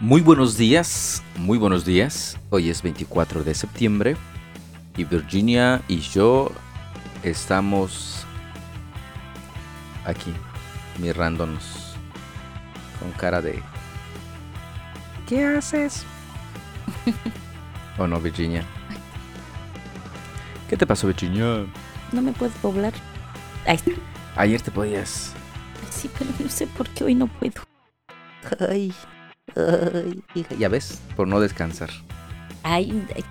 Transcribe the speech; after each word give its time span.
Muy 0.00 0.22
buenos 0.22 0.56
días, 0.56 1.22
muy 1.36 1.58
buenos 1.58 1.84
días. 1.84 2.38
Hoy 2.48 2.70
es 2.70 2.82
24 2.82 3.44
de 3.44 3.54
septiembre 3.54 4.16
y 4.96 5.04
Virginia 5.04 5.82
y 5.88 5.98
yo 6.00 6.50
estamos 7.22 8.24
aquí 10.06 10.32
mirándonos 10.98 11.96
con 12.98 13.12
cara 13.12 13.42
de 13.42 13.62
¿Qué 15.28 15.44
haces? 15.44 16.06
¿O 17.98 18.06
no, 18.06 18.18
Virginia? 18.22 18.64
¿Qué 20.70 20.78
te 20.78 20.86
pasó, 20.86 21.08
Virginia? 21.08 21.66
No 22.12 22.22
me 22.22 22.32
puedo 22.32 22.52
poblar. 22.62 22.94
Ahí 23.66 23.76
está. 23.76 23.90
Ayer 24.36 24.62
te 24.62 24.70
podías. 24.70 25.34
Sí, 25.90 26.10
pero 26.18 26.30
no 26.42 26.48
sé 26.48 26.66
por 26.68 26.88
qué 26.88 27.04
hoy 27.04 27.14
no 27.14 27.26
puedo. 27.26 27.60
Ay, 28.66 28.94
ay, 29.56 30.22
hija. 30.34 30.54
Ya 30.58 30.68
ves, 30.68 31.00
por 31.16 31.28
no 31.28 31.40
descansar. 31.40 31.90
Ay, 32.62 33.06
ay, 33.16 33.24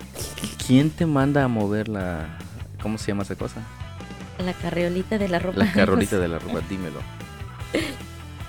¿Quién 0.66 0.90
te 0.90 1.06
manda 1.06 1.44
a 1.44 1.48
mover 1.48 1.88
la... 1.88 2.38
¿Cómo 2.82 2.98
se 2.98 3.08
llama 3.08 3.22
esa 3.22 3.36
cosa? 3.36 3.60
la 4.44 4.54
carriolita 4.54 5.18
de 5.18 5.28
la 5.28 5.38
ropa. 5.38 5.58
La 5.58 5.70
carrolita 5.70 6.18
de 6.20 6.26
la 6.28 6.38
ropa, 6.38 6.60
dímelo. 6.68 7.00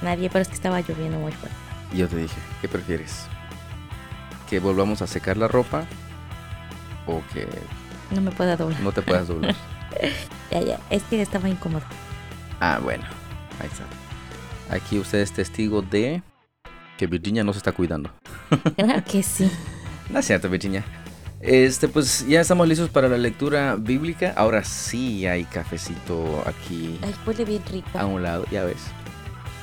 Nadie, 0.01 0.29
pero 0.29 0.41
es 0.41 0.47
que 0.47 0.53
estaba 0.55 0.79
lloviendo 0.79 1.19
muy 1.19 1.31
fuerte. 1.33 1.55
Yo 1.93 2.07
te 2.07 2.15
dije, 2.15 2.37
¿qué 2.61 2.69
prefieres? 2.69 3.25
¿Que 4.49 4.59
volvamos 4.59 5.01
a 5.01 5.07
secar 5.07 5.35
la 5.37 5.47
ropa? 5.49 5.83
¿O 7.07 7.21
que 7.33 7.45
No 8.11 8.21
me 8.21 8.31
puedo 8.31 8.55
doblar. 8.55 8.79
no 8.81 8.91
te 8.91 9.01
puedas 9.01 9.27
doblar? 9.27 9.55
Ya, 10.51 10.61
ya, 10.61 10.79
es 10.89 11.03
que 11.03 11.21
estaba 11.21 11.47
incómodo. 11.49 11.83
ah, 12.61 12.79
bueno, 12.81 13.03
ahí 13.59 13.67
está. 13.67 13.83
Aquí 14.73 14.97
usted 14.97 15.19
es 15.19 15.31
testigo 15.33 15.81
de 15.81 16.23
que 17.01 17.07
Virginia 17.07 17.43
no 17.43 17.51
se 17.51 17.57
está 17.57 17.71
cuidando. 17.71 18.11
Claro 18.75 19.03
que 19.03 19.23
sí. 19.23 19.49
No 20.11 20.19
es 20.19 20.25
cierto, 20.27 20.47
Virginia. 20.49 20.83
Este, 21.39 21.87
pues 21.87 22.27
ya 22.27 22.41
estamos 22.41 22.67
listos 22.67 22.91
para 22.91 23.07
la 23.07 23.17
lectura 23.17 23.75
bíblica. 23.75 24.33
Ahora 24.37 24.63
sí 24.63 25.25
hay 25.25 25.45
cafecito 25.45 26.43
aquí 26.45 26.99
Ay, 27.01 27.15
huele 27.25 27.43
bien 27.45 27.63
rico. 27.71 27.97
a 27.97 28.05
un 28.05 28.21
lado, 28.21 28.45
ya 28.51 28.63
ves. 28.65 28.77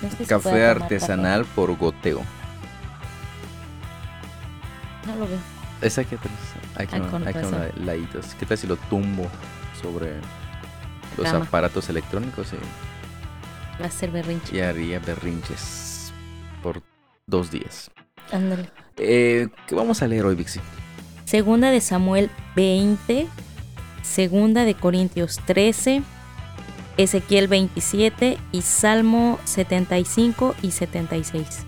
No 0.03 0.11
sé 0.11 0.17
si 0.17 0.25
Café 0.25 0.67
artesanal 0.67 1.45
por 1.45 1.77
goteo. 1.77 2.23
No 5.07 5.15
lo 5.15 5.29
veo. 5.29 5.39
Es 5.81 5.97
aquí 5.97 6.17
atrás. 6.17 6.33
Aquí, 6.75 6.97
Ah, 6.97 7.09
con 7.09 7.29
aquí 7.29 7.39
a 7.39 7.47
un 7.47 7.53
razón. 7.53 7.69
la- 7.77 7.85
ladito. 7.85 8.19
¿Qué 8.41 8.47
tal 8.47 8.59
si 8.59 8.67
lo 8.67 8.77
tumbo 8.77 9.29
sobre 9.81 10.15
los 11.17 11.25
Cama. 11.31 11.45
aparatos 11.45 11.89
electrónicos 11.89 12.49
y, 12.53 13.81
Va 13.81 13.87
a 13.87 13.91
ser 13.93 14.11
berrinche. 14.11 14.57
y 14.57 14.61
haría 14.61 14.99
berrinches 14.99 16.13
por 16.65 16.83
dos 17.29 17.53
días? 17.53 17.93
Ándale. 18.33 18.71
Eh, 18.97 19.49
¿Qué 19.69 19.75
vamos 19.77 20.03
a 20.03 20.09
leer 20.09 20.25
hoy, 20.25 20.35
Vixi? 20.35 20.61
Segunda 21.25 21.71
de 21.71 21.81
Samuel 21.81 22.31
20. 22.57 23.29
Segunda 24.03 24.65
de 24.65 24.75
Corintios 24.75 25.39
13. 25.47 26.03
Ezequiel 26.97 27.47
27 27.47 28.39
y 28.51 28.63
Salmo 28.63 29.39
75 29.45 30.57
y 30.63 30.73
76. 30.73 31.65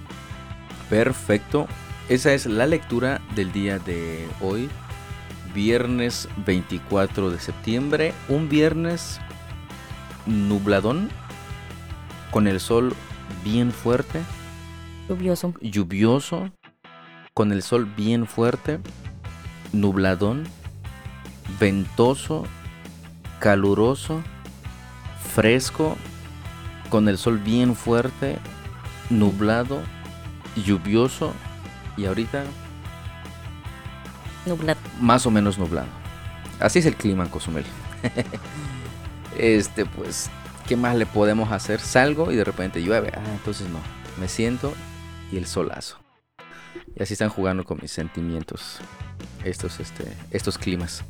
Perfecto. 0.89 1.69
Esa 2.09 2.35
es 2.35 2.47
la 2.47 2.67
lectura 2.67 3.21
del 3.37 3.53
día 3.53 3.79
de 3.79 4.27
hoy, 4.41 4.69
viernes 5.55 6.29
24 6.45 7.31
de 7.31 7.39
septiembre. 7.39 8.13
Un 8.29 8.49
viernes 8.49 9.21
nubladón, 10.27 11.09
con 12.33 12.49
el 12.49 12.59
sol 12.59 12.97
bien 13.45 13.71
fuerte, 13.71 14.21
Lluvioso. 15.11 15.55
lluvioso, 15.61 16.53
con 17.35 17.51
el 17.51 17.65
sol 17.65 17.85
bien 17.85 18.29
fuerte, 18.29 18.79
nubladón, 19.73 20.45
ventoso, 21.59 22.45
caluroso, 23.41 24.23
fresco, 25.35 25.97
con 26.91 27.09
el 27.09 27.19
sol 27.19 27.39
bien 27.39 27.75
fuerte, 27.75 28.39
nublado, 29.09 29.81
lluvioso 30.65 31.33
y 31.97 32.07
ahorita 32.07 32.45
Nublado. 34.47 34.79
más 35.01 35.27
o 35.27 35.33
menos 35.33 35.59
nublado. 35.59 35.89
Así 36.61 36.79
es 36.79 36.87
el 36.87 36.95
clima 36.95 37.25
en 37.25 37.31
Cozumel. 37.31 37.65
este, 39.37 39.87
pues, 39.87 40.31
¿qué 40.69 40.77
más 40.77 40.95
le 40.95 41.07
podemos 41.07 41.51
hacer? 41.51 41.81
Salgo 41.81 42.31
y 42.31 42.37
de 42.37 42.45
repente 42.45 42.81
llueve. 42.81 43.11
Ah, 43.17 43.29
entonces 43.33 43.69
no. 43.71 43.81
Me 44.21 44.29
siento 44.29 44.73
y 45.33 45.37
el 45.37 45.47
solazo. 45.47 45.99
Y 46.97 47.03
así 47.03 47.15
están 47.15 47.29
jugando 47.29 47.65
con 47.65 47.79
mis 47.81 47.91
sentimientos. 47.91 48.79
Estos, 49.45 49.81
este, 49.81 50.05
estos 50.31 50.59
climas. 50.59 51.03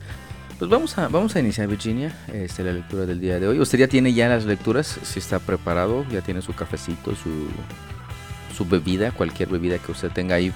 Pues 0.59 0.71
vamos 0.71 0.99
a, 0.99 1.09
vamos 1.09 1.35
a 1.37 1.41
iniciar, 1.41 1.69
Virginia, 1.69 2.15
este, 2.33 2.63
la 2.63 2.73
lectura 2.73 3.07
del 3.07 3.19
día 3.19 3.41
de 3.41 3.49
hoy. 3.49 3.61
Usted 3.61 3.79
ya 3.79 3.89
tiene 3.89 4.13
ya 4.13 4.29
las 4.29 4.45
lecturas, 4.45 4.99
si 5.03 5.19
está 5.19 5.39
preparado, 5.39 6.05
ya 6.11 6.21
tiene 6.21 6.43
su 6.43 6.53
cafecito, 6.55 7.15
su, 7.17 7.49
su 8.55 8.67
bebida, 8.67 9.11
cualquier 9.11 9.49
bebida 9.49 9.79
que 9.79 9.91
usted 9.91 10.11
tenga 10.11 10.35
ahí 10.35 10.53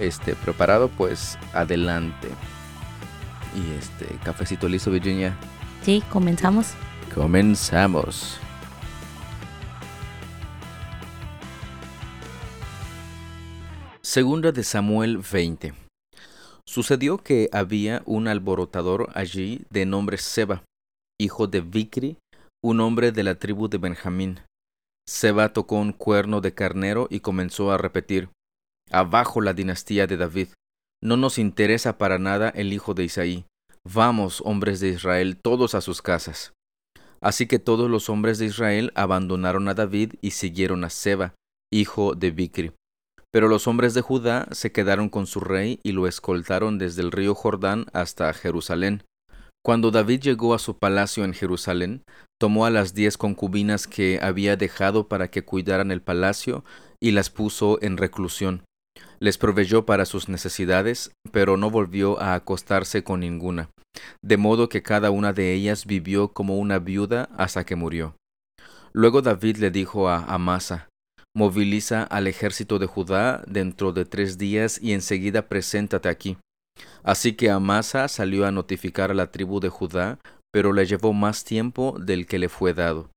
este, 0.00 0.34
preparado, 0.34 0.88
pues 0.88 1.38
adelante. 1.52 2.28
Y 3.54 3.78
este, 3.78 4.06
cafecito 4.24 4.68
listo, 4.68 4.90
Virginia. 4.90 5.36
Sí, 5.82 6.02
comenzamos. 6.10 6.68
Comenzamos. 7.14 8.38
Segunda 14.14 14.52
de 14.52 14.62
Samuel 14.62 15.16
20. 15.16 15.72
Sucedió 16.66 17.16
que 17.16 17.48
había 17.50 18.02
un 18.04 18.28
alborotador 18.28 19.08
allí 19.14 19.64
de 19.70 19.86
nombre 19.86 20.18
Seba, 20.18 20.64
hijo 21.18 21.46
de 21.46 21.62
Vicri, 21.62 22.18
un 22.62 22.80
hombre 22.80 23.10
de 23.10 23.22
la 23.22 23.36
tribu 23.36 23.68
de 23.68 23.78
Benjamín. 23.78 24.40
Seba 25.08 25.54
tocó 25.54 25.76
un 25.76 25.94
cuerno 25.94 26.42
de 26.42 26.52
carnero 26.52 27.06
y 27.08 27.20
comenzó 27.20 27.72
a 27.72 27.78
repetir, 27.78 28.28
Abajo 28.90 29.40
la 29.40 29.54
dinastía 29.54 30.06
de 30.06 30.18
David. 30.18 30.48
No 31.02 31.16
nos 31.16 31.38
interesa 31.38 31.96
para 31.96 32.18
nada 32.18 32.50
el 32.50 32.74
hijo 32.74 32.92
de 32.92 33.04
Isaí. 33.04 33.46
Vamos, 33.82 34.42
hombres 34.44 34.80
de 34.80 34.90
Israel, 34.90 35.38
todos 35.42 35.74
a 35.74 35.80
sus 35.80 36.02
casas. 36.02 36.52
Así 37.22 37.46
que 37.46 37.58
todos 37.58 37.88
los 37.88 38.10
hombres 38.10 38.36
de 38.36 38.44
Israel 38.44 38.92
abandonaron 38.94 39.68
a 39.68 39.74
David 39.74 40.16
y 40.20 40.32
siguieron 40.32 40.84
a 40.84 40.90
Seba, 40.90 41.32
hijo 41.70 42.14
de 42.14 42.30
Bicri. 42.30 42.72
Pero 43.32 43.48
los 43.48 43.66
hombres 43.66 43.94
de 43.94 44.02
Judá 44.02 44.46
se 44.52 44.72
quedaron 44.72 45.08
con 45.08 45.26
su 45.26 45.40
rey 45.40 45.80
y 45.82 45.92
lo 45.92 46.06
escoltaron 46.06 46.78
desde 46.78 47.02
el 47.02 47.10
río 47.10 47.34
Jordán 47.34 47.86
hasta 47.92 48.32
Jerusalén. 48.32 49.04
Cuando 49.64 49.90
David 49.90 50.20
llegó 50.20 50.54
a 50.54 50.58
su 50.58 50.78
palacio 50.78 51.24
en 51.24 51.34
Jerusalén, 51.34 52.02
tomó 52.38 52.66
a 52.66 52.70
las 52.70 52.94
diez 52.94 53.16
concubinas 53.16 53.86
que 53.86 54.18
había 54.20 54.56
dejado 54.56 55.08
para 55.08 55.30
que 55.30 55.44
cuidaran 55.44 55.90
el 55.90 56.02
palacio 56.02 56.64
y 57.00 57.12
las 57.12 57.30
puso 57.30 57.78
en 57.80 57.96
reclusión. 57.96 58.64
Les 59.20 59.38
proveyó 59.38 59.86
para 59.86 60.04
sus 60.04 60.28
necesidades, 60.28 61.12
pero 61.30 61.56
no 61.56 61.70
volvió 61.70 62.20
a 62.20 62.34
acostarse 62.34 63.04
con 63.04 63.20
ninguna 63.20 63.70
de 64.22 64.36
modo 64.36 64.68
que 64.68 64.82
cada 64.82 65.10
una 65.10 65.32
de 65.32 65.52
ellas 65.52 65.86
vivió 65.86 66.28
como 66.32 66.58
una 66.58 66.78
viuda 66.78 67.28
hasta 67.36 67.64
que 67.64 67.76
murió. 67.76 68.16
Luego 68.92 69.22
David 69.22 69.56
le 69.58 69.70
dijo 69.70 70.08
a 70.08 70.24
Amasa, 70.24 70.88
Moviliza 71.34 72.02
al 72.02 72.26
ejército 72.26 72.78
de 72.78 72.86
Judá 72.86 73.42
dentro 73.46 73.92
de 73.92 74.04
tres 74.04 74.36
días 74.36 74.78
y 74.82 74.92
enseguida 74.92 75.48
preséntate 75.48 76.08
aquí. 76.08 76.36
Así 77.02 77.32
que 77.32 77.50
Amasa 77.50 78.08
salió 78.08 78.46
a 78.46 78.50
notificar 78.50 79.10
a 79.10 79.14
la 79.14 79.30
tribu 79.30 79.58
de 79.58 79.70
Judá, 79.70 80.18
pero 80.52 80.72
le 80.72 80.84
llevó 80.84 81.12
más 81.12 81.44
tiempo 81.44 81.96
del 81.98 82.26
que 82.26 82.38
le 82.38 82.48
fue 82.48 82.74
dado. 82.74 83.08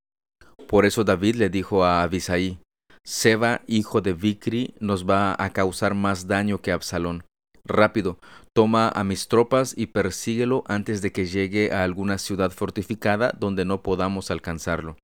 Por 0.66 0.86
eso 0.86 1.04
David 1.04 1.36
le 1.36 1.50
dijo 1.50 1.84
a 1.84 2.02
Abisaí, 2.02 2.58
Seba, 3.04 3.62
hijo 3.66 4.00
de 4.00 4.14
Vicri, 4.14 4.74
nos 4.80 5.08
va 5.08 5.36
a 5.38 5.50
causar 5.50 5.94
más 5.94 6.26
daño 6.26 6.60
que 6.60 6.72
Absalón. 6.72 7.22
Rápido, 7.64 8.18
toma 8.54 8.88
a 8.88 9.04
mis 9.04 9.28
tropas 9.28 9.74
y 9.76 9.86
persíguelo 9.86 10.64
antes 10.66 11.02
de 11.02 11.12
que 11.12 11.26
llegue 11.26 11.72
a 11.72 11.84
alguna 11.84 12.18
ciudad 12.18 12.50
fortificada 12.50 13.32
donde 13.38 13.64
no 13.64 13.82
podamos 13.82 14.30
alcanzarlo. 14.30 14.96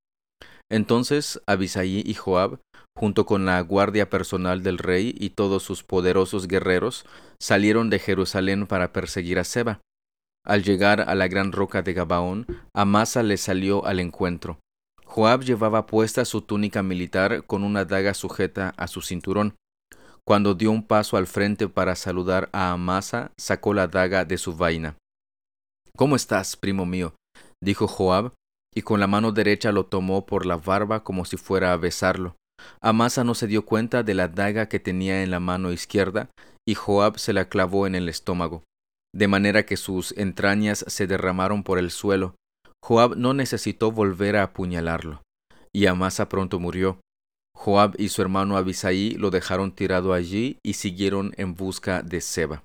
Entonces 0.73 1.39
Abisaí 1.47 2.03
y 2.03 2.15
Joab, 2.15 2.59
junto 2.97 3.27
con 3.27 3.45
la 3.45 3.61
guardia 3.61 4.09
personal 4.09 4.63
del 4.63 4.79
rey 4.79 5.15
y 5.19 5.31
todos 5.31 5.63
sus 5.63 5.83
poderosos 5.83 6.49
guerreros, 6.49 7.05
salieron 7.39 7.91
de 7.91 7.99
Jerusalén 7.99 8.67
para 8.67 8.91
perseguir 8.91 9.39
a 9.39 9.45
Seba. 9.45 9.83
Al 10.47 10.63
llegar 10.63 11.03
a 11.03 11.15
la 11.15 11.29
gran 11.29 11.53
roca 11.53 11.83
de 11.83 11.93
Gabaón, 11.93 12.47
Amasa 12.75 13.23
le 13.23 13.37
salió 13.37 13.85
al 13.85 14.01
encuentro. 14.01 14.61
Joab 15.05 15.43
llevaba 15.43 15.85
puesta 15.85 16.25
su 16.25 16.41
túnica 16.41 16.83
militar 16.83 17.45
con 17.45 17.65
una 17.65 17.85
daga 17.85 18.15
sujeta 18.15 18.73
a 18.79 18.87
su 18.87 19.03
cinturón. 19.03 19.55
Cuando 20.27 20.55
dio 20.55 20.71
un 20.71 20.87
paso 20.87 21.19
al 21.19 21.27
frente 21.27 21.69
para 21.69 21.97
saludar 21.97 22.49
a 22.53 22.73
Amasa, 22.73 23.31
sacó 23.37 23.75
la 23.75 23.89
daga 23.89 24.25
de 24.25 24.39
su 24.39 24.57
vaina. 24.57 24.97
¿Cómo 25.99 26.17
estás, 26.17 26.57
primo 26.57 26.87
mío? 26.87 27.15
dijo 27.63 27.87
Joab, 27.87 28.33
y 28.75 28.83
con 28.83 29.01
la 29.01 29.07
mano 29.07 29.33
derecha 29.33 29.73
lo 29.73 29.87
tomó 29.87 30.27
por 30.27 30.47
la 30.47 30.57
barba 30.57 31.05
como 31.05 31.25
si 31.25 31.37
fuera 31.37 31.73
a 31.73 31.77
besarlo. 31.77 32.37
Amasa 32.81 33.25
no 33.25 33.35
se 33.35 33.47
dio 33.47 33.65
cuenta 33.65 34.03
de 34.03 34.15
la 34.15 34.29
daga 34.29 34.69
que 34.69 34.81
tenía 34.81 35.23
en 35.23 35.31
la 35.31 35.41
mano 35.41 35.73
izquierda, 35.73 36.31
y 36.67 36.75
Joab 36.75 37.19
se 37.19 37.33
la 37.33 37.49
clavó 37.49 37.87
en 37.87 37.95
el 37.95 38.09
estómago, 38.09 38.63
de 39.15 39.29
manera 39.29 39.67
que 39.67 39.77
sus 39.77 40.13
entrañas 40.17 40.85
se 40.87 41.07
derramaron 41.07 41.65
por 41.65 41.79
el 41.79 41.91
suelo. 41.91 42.37
Joab 42.85 43.17
no 43.17 43.35
necesitó 43.35 43.93
volver 43.93 44.37
a 44.37 44.45
apuñalarlo, 44.45 45.23
y 45.73 45.87
Amasa 45.87 46.29
pronto 46.29 46.59
murió. 46.59 47.01
Joab 47.55 47.95
y 47.99 48.09
su 48.09 48.23
hermano 48.23 48.57
Abisaí 48.57 49.11
lo 49.13 49.31
dejaron 49.31 49.73
tirado 49.73 50.15
allí 50.15 50.59
y 50.65 50.75
siguieron 50.75 51.33
en 51.37 51.55
busca 51.55 52.03
de 52.03 52.21
Seba. 52.21 52.65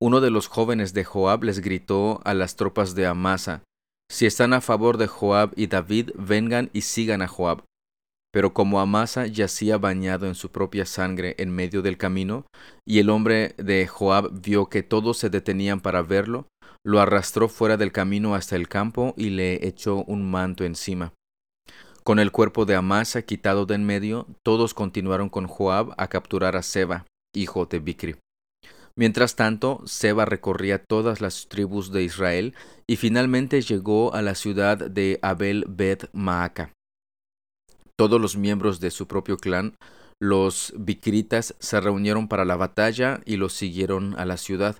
Uno 0.00 0.20
de 0.20 0.30
los 0.30 0.46
jóvenes 0.46 0.94
de 0.94 1.04
Joab 1.04 1.44
les 1.44 1.60
gritó 1.60 2.20
a 2.24 2.34
las 2.34 2.56
tropas 2.56 2.94
de 2.94 3.06
Amasa, 3.06 3.62
Si 4.08 4.26
están 4.26 4.52
a 4.52 4.60
favor 4.60 4.98
de 4.98 5.06
Joab 5.06 5.52
y 5.56 5.66
David, 5.66 6.10
vengan 6.14 6.70
y 6.72 6.82
sigan 6.82 7.22
a 7.22 7.28
Joab. 7.28 7.64
Pero 8.32 8.52
como 8.52 8.80
Amasa 8.80 9.26
yacía 9.26 9.78
bañado 9.78 10.26
en 10.26 10.34
su 10.34 10.50
propia 10.50 10.84
sangre 10.86 11.34
en 11.38 11.50
medio 11.50 11.82
del 11.82 11.96
camino, 11.96 12.46
y 12.86 12.98
el 12.98 13.10
hombre 13.10 13.54
de 13.56 13.86
Joab 13.86 14.30
vio 14.40 14.68
que 14.68 14.82
todos 14.82 15.18
se 15.18 15.30
detenían 15.30 15.80
para 15.80 16.02
verlo, 16.02 16.46
lo 16.84 17.00
arrastró 17.00 17.48
fuera 17.48 17.76
del 17.76 17.92
camino 17.92 18.34
hasta 18.34 18.54
el 18.56 18.68
campo 18.68 19.14
y 19.16 19.30
le 19.30 19.66
echó 19.66 20.04
un 20.04 20.30
manto 20.30 20.64
encima. 20.64 21.12
Con 22.04 22.20
el 22.20 22.30
cuerpo 22.30 22.64
de 22.66 22.76
Amasa 22.76 23.22
quitado 23.22 23.66
de 23.66 23.74
en 23.74 23.84
medio, 23.84 24.28
todos 24.44 24.74
continuaron 24.74 25.28
con 25.28 25.48
Joab 25.48 25.94
a 25.98 26.06
capturar 26.06 26.56
a 26.56 26.62
Seba, 26.62 27.04
hijo 27.34 27.66
de 27.66 27.80
Bicri. 27.80 28.16
Mientras 28.98 29.36
tanto, 29.36 29.82
Seba 29.84 30.24
recorría 30.24 30.82
todas 30.82 31.20
las 31.20 31.48
tribus 31.48 31.92
de 31.92 32.02
Israel 32.02 32.54
y 32.86 32.96
finalmente 32.96 33.60
llegó 33.60 34.14
a 34.14 34.22
la 34.22 34.34
ciudad 34.34 34.78
de 34.78 35.18
Abel 35.20 35.66
Bet 35.68 36.08
Maaca. 36.14 36.72
Todos 37.98 38.20
los 38.20 38.36
miembros 38.36 38.80
de 38.80 38.90
su 38.90 39.06
propio 39.06 39.36
clan, 39.36 39.76
los 40.18 40.72
Bicritas, 40.78 41.54
se 41.58 41.78
reunieron 41.78 42.26
para 42.28 42.46
la 42.46 42.56
batalla 42.56 43.20
y 43.26 43.36
los 43.36 43.52
siguieron 43.52 44.18
a 44.18 44.24
la 44.24 44.38
ciudad. 44.38 44.76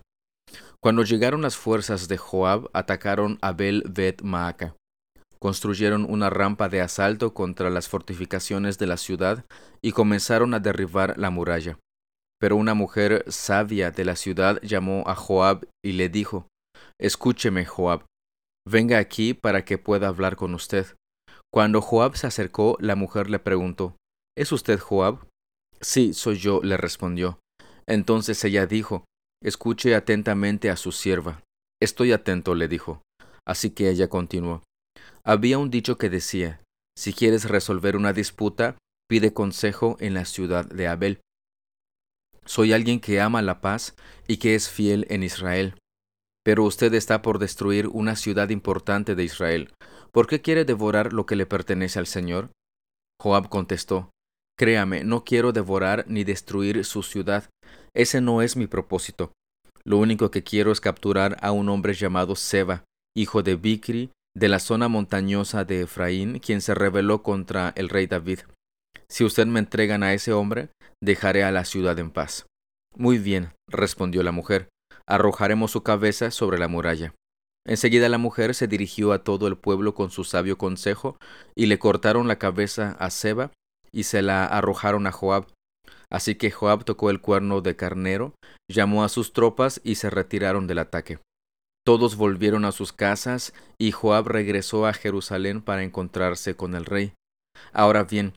Cuando 0.81 1.03
llegaron 1.03 1.43
las 1.43 1.57
fuerzas 1.57 2.09
de 2.09 2.17
Joab, 2.17 2.71
atacaron 2.73 3.39
Abel 3.43 3.85
Bet 3.87 4.23
Maaca. 4.23 4.75
Construyeron 5.39 6.07
una 6.09 6.31
rampa 6.31 6.71
de 6.71 6.81
asalto 6.81 7.35
contra 7.35 7.69
las 7.69 7.89
fortificaciones 7.89 8.79
de 8.79 8.87
la 8.87 8.97
ciudad 8.97 9.45
y 9.83 9.93
comenzaron 9.93 10.55
a 10.55 10.61
derribar 10.61 11.19
la 11.19 11.29
muralla. 11.29 11.79
Pero 12.39 12.57
una 12.57 12.75
mujer 12.75 13.25
sabia 13.29 13.91
de 13.91 14.05
la 14.05 14.17
ciudad 14.17 14.61
llamó 14.63 15.05
a 15.07 15.15
Joab 15.15 15.67
y 15.85 15.93
le 15.93 16.09
dijo, 16.09 16.49
Escúcheme, 16.99 17.65
Joab, 17.65 18.05
venga 18.69 18.99
aquí 18.99 19.35
para 19.35 19.65
que 19.65 19.79
pueda 19.79 20.09
hablar 20.09 20.37
con 20.37 20.55
usted. 20.55 20.87
Cuando 21.53 21.81
Joab 21.81 22.17
se 22.17 22.27
acercó, 22.27 22.77
la 22.81 22.97
mujer 22.97 23.31
le 23.31 23.39
preguntó, 23.39 23.97
¿Es 24.37 24.53
usted 24.53 24.79
Joab? 24.79 25.27
Sí, 25.81 26.13
soy 26.13 26.37
yo, 26.37 26.61
le 26.63 26.77
respondió. 26.77 27.39
Entonces 27.87 28.43
ella 28.45 28.67
dijo, 28.67 29.05
Escuche 29.43 29.95
atentamente 29.95 30.71
a 30.71 30.77
su 30.77 30.93
sierva. 30.93 31.43
Estoy 31.81 32.13
atento, 32.13 32.55
le 32.55 32.69
dijo. 32.69 33.03
Así 33.47 33.71
que 33.71 33.91
ella 33.91 34.09
continuó. 34.09 34.63
Había 35.25 35.59
un 35.59 35.71
dicho 35.71 35.99
que 35.99 36.11
decía, 36.11 36.61
Si 36.97 37.13
quieres 37.13 37.49
resolver 37.49 37.97
una 37.97 38.13
disputa, 38.13 38.77
pide 39.09 39.33
consejo 39.33 39.97
en 40.01 40.15
la 40.15 40.25
ciudad 40.25 40.67
de 40.67 40.89
Abel. 40.89 41.21
Soy 42.47 42.73
alguien 42.73 43.01
que 43.01 43.21
ama 43.21 43.43
la 43.43 43.61
paz 43.61 43.95
y 44.27 44.39
que 44.39 44.55
es 44.55 44.71
fiel 44.71 45.07
en 45.11 45.23
Israel. 45.23 45.75
Pero 46.45 46.63
usted 46.65 46.95
está 46.95 47.21
por 47.21 47.39
destruir 47.41 47.89
una 47.89 48.15
ciudad 48.15 48.51
importante 48.51 49.17
de 49.17 49.25
Israel. 49.25 49.73
¿Por 50.13 50.29
qué 50.29 50.41
quiere 50.41 50.65
devorar 50.65 51.13
lo 51.13 51.27
que 51.27 51.37
le 51.37 51.45
pertenece 51.45 51.99
al 51.99 52.07
Señor? 52.07 52.51
Joab 53.21 53.49
contestó, 53.49 54.11
Créame, 54.57 55.05
no 55.05 55.25
quiero 55.25 55.53
devorar 55.53 56.05
ni 56.09 56.25
destruir 56.25 56.85
su 56.85 57.03
ciudad. 57.03 57.51
Ese 57.95 58.21
no 58.21 58.41
es 58.43 58.57
mi 58.57 58.67
propósito. 58.67 59.33
Lo 59.85 59.99
único 59.99 60.31
que 60.31 60.43
quiero 60.43 60.73
es 60.73 60.81
capturar 60.81 61.37
a 61.43 61.53
un 61.53 61.69
hombre 61.69 61.95
llamado 61.95 62.37
Seba, 62.37 62.85
hijo 63.15 63.43
de 63.43 63.57
Bicri, 63.57 64.11
de 64.35 64.49
la 64.49 64.59
zona 64.59 64.89
montañosa 64.89 65.65
de 65.65 65.83
Efraín, 65.83 66.39
quien 66.39 66.61
se 66.61 66.75
rebeló 66.75 67.23
contra 67.23 67.73
el 67.77 67.89
rey 67.89 68.07
David. 68.07 68.41
Si 69.09 69.25
usted 69.25 69.47
me 69.47 69.61
entregan 69.61 70.03
a 70.03 70.15
ese 70.15 70.33
hombre, 70.33 70.71
dejaré 71.03 71.45
a 71.45 71.53
la 71.53 71.65
ciudad 71.65 71.99
en 71.99 72.11
paz. 72.11 72.47
Muy 72.97 73.19
bien, 73.19 73.53
respondió 73.69 74.23
la 74.23 74.33
mujer, 74.33 74.69
arrojaremos 75.07 75.71
su 75.71 75.83
cabeza 75.83 76.31
sobre 76.31 76.59
la 76.59 76.69
muralla. 76.69 77.15
Enseguida 77.67 78.09
la 78.09 78.19
mujer 78.19 78.55
se 78.55 78.69
dirigió 78.69 79.13
a 79.13 79.25
todo 79.25 79.49
el 79.49 79.57
pueblo 79.57 79.95
con 79.95 80.11
su 80.11 80.25
sabio 80.25 80.57
consejo, 80.57 81.19
y 81.57 81.67
le 81.67 81.79
cortaron 81.79 82.29
la 82.29 82.39
cabeza 82.39 82.97
a 82.99 83.11
Seba, 83.11 83.51
y 83.93 84.05
se 84.05 84.23
la 84.23 84.47
arrojaron 84.47 85.07
a 85.07 85.13
Joab. 85.13 85.47
Así 86.11 86.37
que 86.37 86.51
Joab 86.51 86.85
tocó 86.85 87.11
el 87.11 87.21
cuerno 87.21 87.61
de 87.61 87.75
carnero, 87.75 88.35
llamó 88.71 89.03
a 89.03 89.09
sus 89.09 89.33
tropas 89.33 89.81
y 89.83 89.97
se 89.97 90.11
retiraron 90.11 90.67
del 90.67 90.79
ataque. 90.79 91.19
Todos 91.85 92.17
volvieron 92.17 92.65
a 92.65 92.73
sus 92.73 92.93
casas, 92.93 93.53
y 93.79 93.91
Joab 93.91 94.29
regresó 94.29 94.87
a 94.87 94.93
Jerusalén 94.93 95.61
para 95.61 95.83
encontrarse 95.83 96.55
con 96.55 96.75
el 96.75 96.85
rey. 96.85 97.15
Ahora 97.73 98.05
bien, 98.05 98.35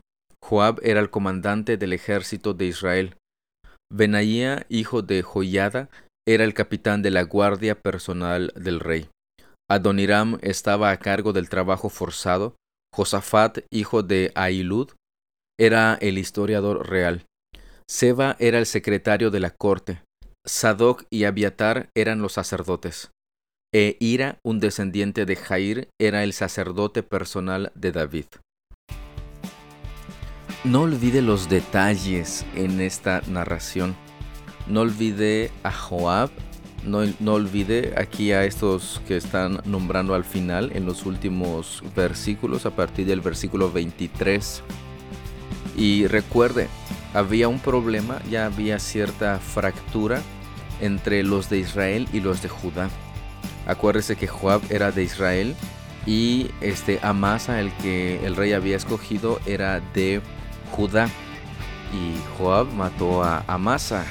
Joab 0.50 0.80
era 0.82 0.98
el 0.98 1.10
comandante 1.10 1.76
del 1.76 1.92
ejército 1.92 2.54
de 2.54 2.66
Israel. 2.66 3.14
Benaía, 3.88 4.66
hijo 4.68 5.00
de 5.00 5.22
Joiada, 5.22 5.90
era 6.26 6.42
el 6.42 6.54
capitán 6.54 7.02
de 7.02 7.12
la 7.12 7.22
guardia 7.22 7.80
personal 7.80 8.52
del 8.56 8.80
rey. 8.80 9.08
Adoniram 9.70 10.40
estaba 10.42 10.90
a 10.90 10.98
cargo 10.98 11.32
del 11.32 11.48
trabajo 11.48 11.88
forzado. 11.88 12.56
Josafat, 12.92 13.58
hijo 13.70 14.02
de 14.02 14.32
Ahilud, 14.34 14.90
era 15.56 15.94
el 16.00 16.18
historiador 16.18 16.90
real. 16.90 17.26
Seba 17.88 18.34
era 18.40 18.58
el 18.58 18.66
secretario 18.66 19.30
de 19.30 19.38
la 19.38 19.50
corte. 19.50 20.02
Sadoc 20.44 21.04
y 21.10 21.26
Abiatar 21.26 21.90
eran 21.94 22.22
los 22.22 22.32
sacerdotes. 22.32 23.12
E 23.72 23.96
Ira, 24.00 24.40
un 24.44 24.58
descendiente 24.58 25.26
de 25.26 25.36
Jair, 25.36 25.88
era 26.00 26.24
el 26.24 26.32
sacerdote 26.32 27.04
personal 27.04 27.70
de 27.76 27.92
David. 27.92 28.26
No 30.62 30.82
olvide 30.82 31.22
los 31.22 31.48
detalles 31.48 32.44
en 32.54 32.82
esta 32.82 33.22
narración. 33.26 33.96
No 34.66 34.82
olvide 34.82 35.50
a 35.62 35.72
Joab. 35.72 36.28
No, 36.84 37.00
no, 37.18 37.34
olvide 37.34 37.94
aquí 37.96 38.32
a 38.32 38.44
estos 38.44 39.00
que 39.08 39.16
están 39.16 39.60
nombrando 39.64 40.14
al 40.14 40.24
final 40.24 40.70
en 40.74 40.84
los 40.84 41.06
últimos 41.06 41.82
versículos, 41.96 42.66
a 42.66 42.76
partir 42.76 43.06
del 43.06 43.22
versículo 43.22 43.72
23. 43.72 44.62
Y 45.76 46.06
recuerde, 46.08 46.68
había 47.14 47.48
un 47.48 47.58
problema, 47.58 48.20
ya 48.30 48.44
había 48.44 48.78
cierta 48.78 49.38
fractura 49.38 50.20
entre 50.82 51.22
los 51.22 51.48
de 51.48 51.58
Israel 51.58 52.06
y 52.12 52.20
los 52.20 52.42
de 52.42 52.50
Judá. 52.50 52.90
Acuérdese 53.66 54.16
que 54.16 54.26
Joab 54.26 54.60
era 54.68 54.92
de 54.92 55.04
Israel 55.04 55.54
y 56.06 56.50
este 56.60 56.98
Amasa, 57.02 57.60
el 57.60 57.72
que 57.76 58.24
el 58.26 58.36
rey 58.36 58.52
había 58.52 58.76
escogido, 58.76 59.40
era 59.46 59.80
de 59.94 60.20
Judá 60.72 61.10
y 61.92 62.16
Joab 62.36 62.72
mató 62.72 63.22
a 63.22 63.44
Amasa. 63.46 64.06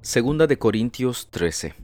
Segunda 0.00 0.46
de 0.46 0.58
Corintios 0.58 1.28
13. 1.30 1.74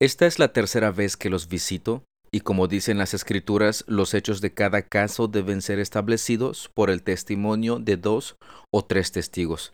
Esta 0.00 0.26
es 0.26 0.38
la 0.38 0.52
tercera 0.52 0.90
vez 0.90 1.16
que 1.16 1.28
los 1.28 1.48
visito, 1.48 2.04
y 2.32 2.40
como 2.40 2.68
dicen 2.68 2.98
las 2.98 3.14
escrituras, 3.14 3.84
los 3.86 4.14
hechos 4.14 4.40
de 4.40 4.52
cada 4.54 4.82
caso 4.82 5.28
deben 5.28 5.60
ser 5.60 5.78
establecidos 5.78 6.70
por 6.74 6.90
el 6.90 7.02
testimonio 7.02 7.78
de 7.78 7.96
dos 7.96 8.36
o 8.72 8.84
tres 8.84 9.12
testigos. 9.12 9.72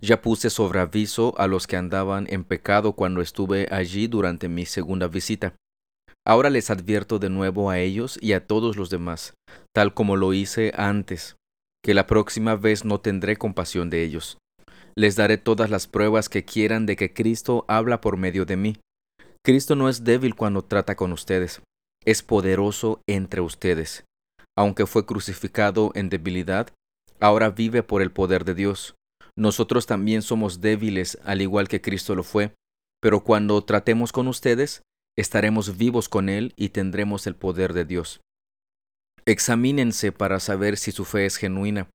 Ya 0.00 0.22
puse 0.22 0.48
sobre 0.48 0.80
aviso 0.80 1.34
a 1.38 1.46
los 1.46 1.66
que 1.66 1.76
andaban 1.76 2.26
en 2.30 2.44
pecado 2.44 2.92
cuando 2.94 3.20
estuve 3.20 3.68
allí 3.70 4.06
durante 4.06 4.48
mi 4.48 4.64
segunda 4.64 5.08
visita. 5.08 5.54
Ahora 6.26 6.50
les 6.50 6.70
advierto 6.70 7.18
de 7.18 7.30
nuevo 7.30 7.70
a 7.70 7.78
ellos 7.78 8.18
y 8.20 8.32
a 8.32 8.46
todos 8.46 8.76
los 8.76 8.90
demás, 8.90 9.34
tal 9.74 9.94
como 9.94 10.16
lo 10.16 10.34
hice 10.34 10.72
antes, 10.76 11.36
que 11.82 11.94
la 11.94 12.06
próxima 12.06 12.54
vez 12.56 12.84
no 12.84 13.00
tendré 13.00 13.36
compasión 13.36 13.88
de 13.90 14.02
ellos. 14.02 14.38
Les 14.94 15.16
daré 15.16 15.38
todas 15.38 15.70
las 15.70 15.86
pruebas 15.86 16.28
que 16.28 16.44
quieran 16.44 16.84
de 16.84 16.96
que 16.96 17.14
Cristo 17.14 17.64
habla 17.68 18.00
por 18.00 18.16
medio 18.16 18.44
de 18.44 18.56
mí. 18.56 18.76
Cristo 19.44 19.76
no 19.76 19.88
es 19.88 20.04
débil 20.04 20.34
cuando 20.34 20.62
trata 20.62 20.96
con 20.96 21.12
ustedes, 21.12 21.62
es 22.04 22.22
poderoso 22.22 23.00
entre 23.06 23.40
ustedes. 23.40 24.04
Aunque 24.56 24.86
fue 24.86 25.06
crucificado 25.06 25.92
en 25.94 26.08
debilidad, 26.08 26.68
ahora 27.20 27.50
vive 27.50 27.82
por 27.82 28.02
el 28.02 28.10
poder 28.10 28.44
de 28.44 28.54
Dios. 28.54 28.94
Nosotros 29.36 29.86
también 29.86 30.22
somos 30.22 30.60
débiles 30.60 31.18
al 31.22 31.42
igual 31.42 31.68
que 31.68 31.80
Cristo 31.80 32.14
lo 32.14 32.24
fue, 32.24 32.54
pero 33.00 33.22
cuando 33.22 33.62
tratemos 33.62 34.10
con 34.10 34.26
ustedes, 34.26 34.82
estaremos 35.18 35.76
vivos 35.76 36.08
con 36.08 36.28
Él 36.28 36.54
y 36.56 36.68
tendremos 36.68 37.26
el 37.26 37.34
poder 37.34 37.72
de 37.72 37.84
Dios. 37.84 38.20
Examínense 39.26 40.12
para 40.12 40.38
saber 40.38 40.76
si 40.76 40.92
su 40.92 41.04
fe 41.04 41.26
es 41.26 41.36
genuina. 41.36 41.90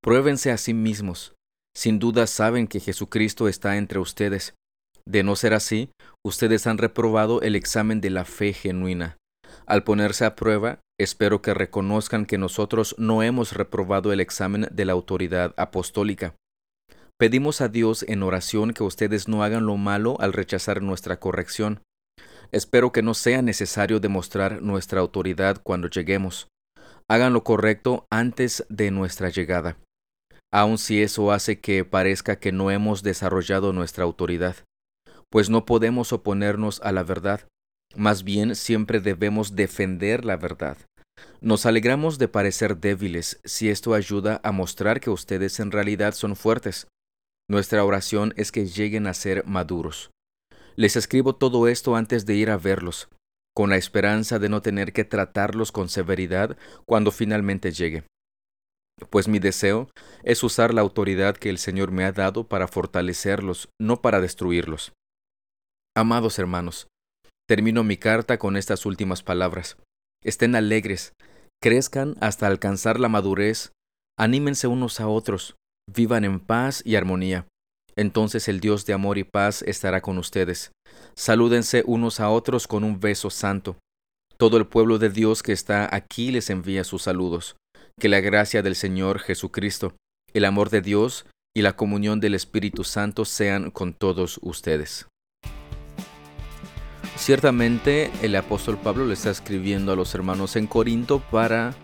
Pruébense 0.00 0.52
a 0.52 0.56
sí 0.56 0.72
mismos. 0.72 1.34
Sin 1.76 1.98
duda 1.98 2.26
saben 2.28 2.68
que 2.68 2.78
Jesucristo 2.80 3.48
está 3.48 3.76
entre 3.76 3.98
ustedes. 3.98 4.54
De 5.04 5.24
no 5.24 5.34
ser 5.34 5.54
así, 5.54 5.90
ustedes 6.24 6.68
han 6.68 6.78
reprobado 6.78 7.42
el 7.42 7.56
examen 7.56 8.00
de 8.00 8.10
la 8.10 8.24
fe 8.24 8.52
genuina. 8.52 9.16
Al 9.66 9.82
ponerse 9.82 10.24
a 10.24 10.36
prueba, 10.36 10.78
espero 11.00 11.42
que 11.42 11.54
reconozcan 11.54 12.26
que 12.26 12.38
nosotros 12.38 12.94
no 12.96 13.24
hemos 13.24 13.54
reprobado 13.54 14.12
el 14.12 14.20
examen 14.20 14.68
de 14.70 14.84
la 14.84 14.92
autoridad 14.92 15.52
apostólica. 15.56 16.36
Pedimos 17.18 17.60
a 17.60 17.68
Dios 17.68 18.04
en 18.06 18.22
oración 18.22 18.72
que 18.72 18.84
ustedes 18.84 19.26
no 19.26 19.42
hagan 19.42 19.66
lo 19.66 19.76
malo 19.76 20.16
al 20.20 20.32
rechazar 20.32 20.80
nuestra 20.80 21.18
corrección. 21.18 21.82
Espero 22.52 22.92
que 22.92 23.02
no 23.02 23.14
sea 23.14 23.40
necesario 23.40 23.98
demostrar 23.98 24.60
nuestra 24.60 25.00
autoridad 25.00 25.60
cuando 25.62 25.88
lleguemos. 25.88 26.48
Hagan 27.08 27.32
lo 27.32 27.44
correcto 27.44 28.06
antes 28.10 28.64
de 28.68 28.90
nuestra 28.90 29.30
llegada, 29.30 29.76
aun 30.52 30.78
si 30.78 31.02
eso 31.02 31.32
hace 31.32 31.60
que 31.60 31.84
parezca 31.84 32.36
que 32.36 32.52
no 32.52 32.70
hemos 32.70 33.02
desarrollado 33.02 33.72
nuestra 33.72 34.04
autoridad, 34.04 34.56
pues 35.30 35.48
no 35.48 35.64
podemos 35.64 36.12
oponernos 36.12 36.80
a 36.82 36.92
la 36.92 37.02
verdad, 37.02 37.40
más 37.96 38.22
bien 38.22 38.54
siempre 38.54 39.00
debemos 39.00 39.56
defender 39.56 40.24
la 40.24 40.36
verdad. 40.36 40.76
Nos 41.40 41.66
alegramos 41.66 42.18
de 42.18 42.28
parecer 42.28 42.76
débiles 42.78 43.40
si 43.44 43.68
esto 43.68 43.94
ayuda 43.94 44.40
a 44.44 44.52
mostrar 44.52 45.00
que 45.00 45.10
ustedes 45.10 45.58
en 45.60 45.70
realidad 45.70 46.14
son 46.14 46.36
fuertes. 46.36 46.86
Nuestra 47.48 47.84
oración 47.84 48.32
es 48.36 48.52
que 48.52 48.66
lleguen 48.66 49.06
a 49.06 49.14
ser 49.14 49.44
maduros. 49.46 50.10
Les 50.76 50.96
escribo 50.96 51.34
todo 51.34 51.68
esto 51.68 51.96
antes 51.96 52.26
de 52.26 52.34
ir 52.34 52.50
a 52.50 52.56
verlos, 52.56 53.08
con 53.54 53.70
la 53.70 53.76
esperanza 53.76 54.38
de 54.38 54.48
no 54.48 54.62
tener 54.62 54.92
que 54.92 55.04
tratarlos 55.04 55.72
con 55.72 55.88
severidad 55.88 56.56
cuando 56.86 57.10
finalmente 57.10 57.72
llegue. 57.72 58.04
Pues 59.10 59.28
mi 59.28 59.38
deseo 59.38 59.88
es 60.22 60.42
usar 60.42 60.72
la 60.72 60.80
autoridad 60.80 61.36
que 61.36 61.50
el 61.50 61.58
Señor 61.58 61.90
me 61.90 62.04
ha 62.04 62.12
dado 62.12 62.48
para 62.48 62.68
fortalecerlos, 62.68 63.68
no 63.80 64.00
para 64.00 64.20
destruirlos. 64.20 64.92
Amados 65.96 66.38
hermanos, 66.38 66.86
termino 67.48 67.84
mi 67.84 67.96
carta 67.96 68.38
con 68.38 68.56
estas 68.56 68.86
últimas 68.86 69.22
palabras. 69.22 69.76
Estén 70.22 70.54
alegres, 70.54 71.12
crezcan 71.60 72.16
hasta 72.20 72.46
alcanzar 72.46 73.00
la 73.00 73.08
madurez, 73.08 73.72
anímense 74.18 74.68
unos 74.68 75.00
a 75.00 75.08
otros, 75.08 75.56
vivan 75.92 76.24
en 76.24 76.40
paz 76.40 76.82
y 76.84 76.96
armonía. 76.96 77.46
Entonces 77.96 78.48
el 78.48 78.60
Dios 78.60 78.86
de 78.86 78.92
amor 78.92 79.18
y 79.18 79.24
paz 79.24 79.62
estará 79.62 80.00
con 80.00 80.18
ustedes. 80.18 80.72
Salúdense 81.14 81.82
unos 81.86 82.20
a 82.20 82.30
otros 82.30 82.66
con 82.66 82.84
un 82.84 83.00
beso 83.00 83.30
santo. 83.30 83.76
Todo 84.36 84.56
el 84.56 84.66
pueblo 84.66 84.98
de 84.98 85.10
Dios 85.10 85.42
que 85.42 85.52
está 85.52 85.94
aquí 85.94 86.30
les 86.30 86.50
envía 86.50 86.84
sus 86.84 87.02
saludos. 87.02 87.56
Que 88.00 88.08
la 88.08 88.20
gracia 88.20 88.62
del 88.62 88.74
Señor 88.74 89.18
Jesucristo, 89.20 89.94
el 90.32 90.44
amor 90.44 90.70
de 90.70 90.80
Dios 90.80 91.26
y 91.54 91.62
la 91.62 91.76
comunión 91.76 92.20
del 92.20 92.34
Espíritu 92.34 92.84
Santo 92.84 93.24
sean 93.24 93.70
con 93.70 93.92
todos 93.92 94.40
ustedes. 94.42 95.06
Ciertamente 97.16 98.10
el 98.22 98.34
apóstol 98.34 98.78
Pablo 98.78 99.06
le 99.06 99.14
está 99.14 99.30
escribiendo 99.30 99.92
a 99.92 99.96
los 99.96 100.14
hermanos 100.14 100.56
en 100.56 100.66
Corinto 100.66 101.20
para 101.30 101.74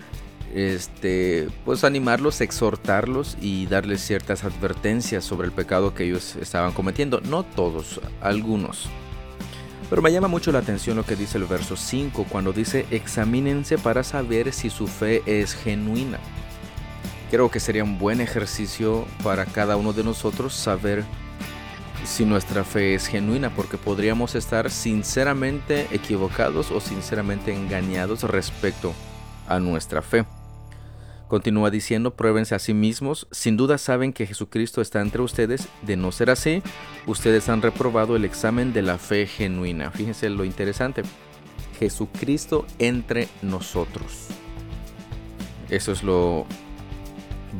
este, 0.55 1.49
pues 1.65 1.85
animarlos, 1.85 2.41
exhortarlos 2.41 3.37
y 3.41 3.67
darles 3.67 4.01
ciertas 4.01 4.45
advertencias 4.45 5.25
sobre 5.25 5.47
el 5.47 5.53
pecado 5.53 5.95
que 5.95 6.05
ellos 6.05 6.37
estaban 6.37 6.73
cometiendo. 6.73 7.21
No 7.21 7.43
todos, 7.43 8.01
algunos. 8.21 8.89
Pero 9.91 10.03
me 10.03 10.13
llama 10.13 10.29
mucho 10.29 10.53
la 10.53 10.59
atención 10.59 10.97
lo 10.97 11.05
que 11.05 11.17
dice 11.17 11.39
el 11.39 11.45
verso 11.45 11.77
5 11.77 12.27
cuando 12.29 12.53
dice 12.53 12.87
examínense 12.91 13.79
para 13.79 14.05
saber 14.05 14.53
si 14.53 14.69
su 14.69 14.87
fe 14.87 15.23
es 15.25 15.55
genuina. 15.55 16.19
Creo 17.31 17.51
que 17.51 17.61
sería 17.61 17.85
un 17.85 17.99
buen 17.99 18.21
ejercicio 18.21 19.07
para 19.23 19.47
cada 19.47 19.77
uno 19.77 19.93
de 19.93 20.05
nosotros 20.05 20.55
saber 20.55 21.05
si 22.05 22.25
nuestra 22.25 22.65
fe 22.65 22.95
es 22.95 23.07
genuina, 23.07 23.51
porque 23.51 23.77
podríamos 23.77 24.35
estar 24.35 24.71
sinceramente 24.71 25.89
equivocados 25.91 26.71
o 26.71 26.81
sinceramente 26.81 27.55
engañados 27.55 28.23
respecto 28.23 28.95
a 29.47 29.59
nuestra 29.59 30.01
fe. 30.01 30.25
Continúa 31.29 31.71
diciendo, 31.71 32.15
pruébense 32.15 32.55
a 32.55 32.59
sí 32.59 32.73
mismos, 32.73 33.29
sin 33.31 33.59
duda 33.59 33.77
saben 33.77 34.15
que 34.15 34.27
Jesucristo 34.27 34.81
está 34.81 35.03
entre 35.03 35.21
ustedes, 35.21 35.69
de 35.83 35.97
no 35.97 36.11
ser 36.11 36.31
así, 36.31 36.63
ustedes 37.07 37.51
han 37.51 37.61
reprobado 37.61 38.17
el 38.17 38.25
examen 38.25 38.73
de 38.73 38.81
la 38.81 38.97
fe 38.97 39.27
genuina. 39.27 39.91
Fíjense 39.91 40.31
lo 40.31 40.45
interesante, 40.45 41.03
Jesucristo 41.79 42.67
entre 42.79 43.29
nosotros. 43.43 44.29
Eso 45.69 45.93
es 45.93 46.03
lo 46.03 46.47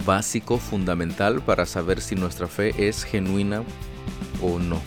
básico, 0.07 0.57
fundamental 0.59 1.43
para 1.43 1.67
saber 1.67 2.01
si 2.01 2.15
nuestra 2.15 2.47
fe 2.47 2.89
es 2.89 3.05
genuina 3.05 3.63
o 4.41 4.59
no. 4.59 4.81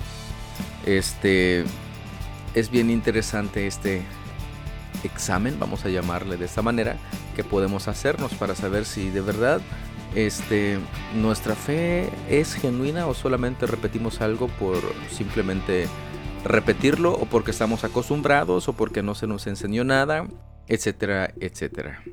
Este 0.88 1.64
es 2.56 2.72
bien 2.72 2.90
interesante 2.90 3.68
este 3.68 4.02
examen, 5.04 5.58
vamos 5.60 5.86
a 5.86 5.90
llamarle 5.90 6.38
de 6.38 6.46
esta 6.46 6.62
manera, 6.62 6.98
que 7.36 7.44
podemos 7.44 7.88
hacernos 7.88 8.34
para 8.34 8.56
saber 8.56 8.86
si 8.86 9.10
de 9.10 9.22
verdad 9.22 9.62
este, 10.16 10.78
nuestra 11.16 11.56
fe 11.56 12.10
es 12.30 12.54
genuina 12.54 13.08
o 13.08 13.14
solamente 13.14 13.66
repetimos 13.66 14.22
algo 14.22 14.48
por 14.48 14.78
simplemente 15.10 15.88
repetirlo 16.44 17.14
o 17.14 17.26
porque 17.26 17.52
estamos 17.52 17.84
acostumbrados 17.84 18.68
o 18.68 18.74
porque 18.74 19.04
no 19.04 19.16
se 19.16 19.28
nos 19.28 19.48
enseñó 19.48 19.84
nada, 19.84 20.28
etcétera, 20.68 21.34
etcétera. 21.40 22.04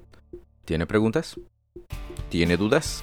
¿Tiene 0.65 0.87
preguntas? 0.87 1.41
¿Tiene 2.29 2.57
dudas? 2.57 3.03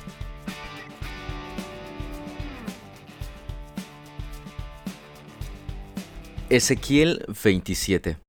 Ezequiel 6.50 7.26
27 7.44 8.25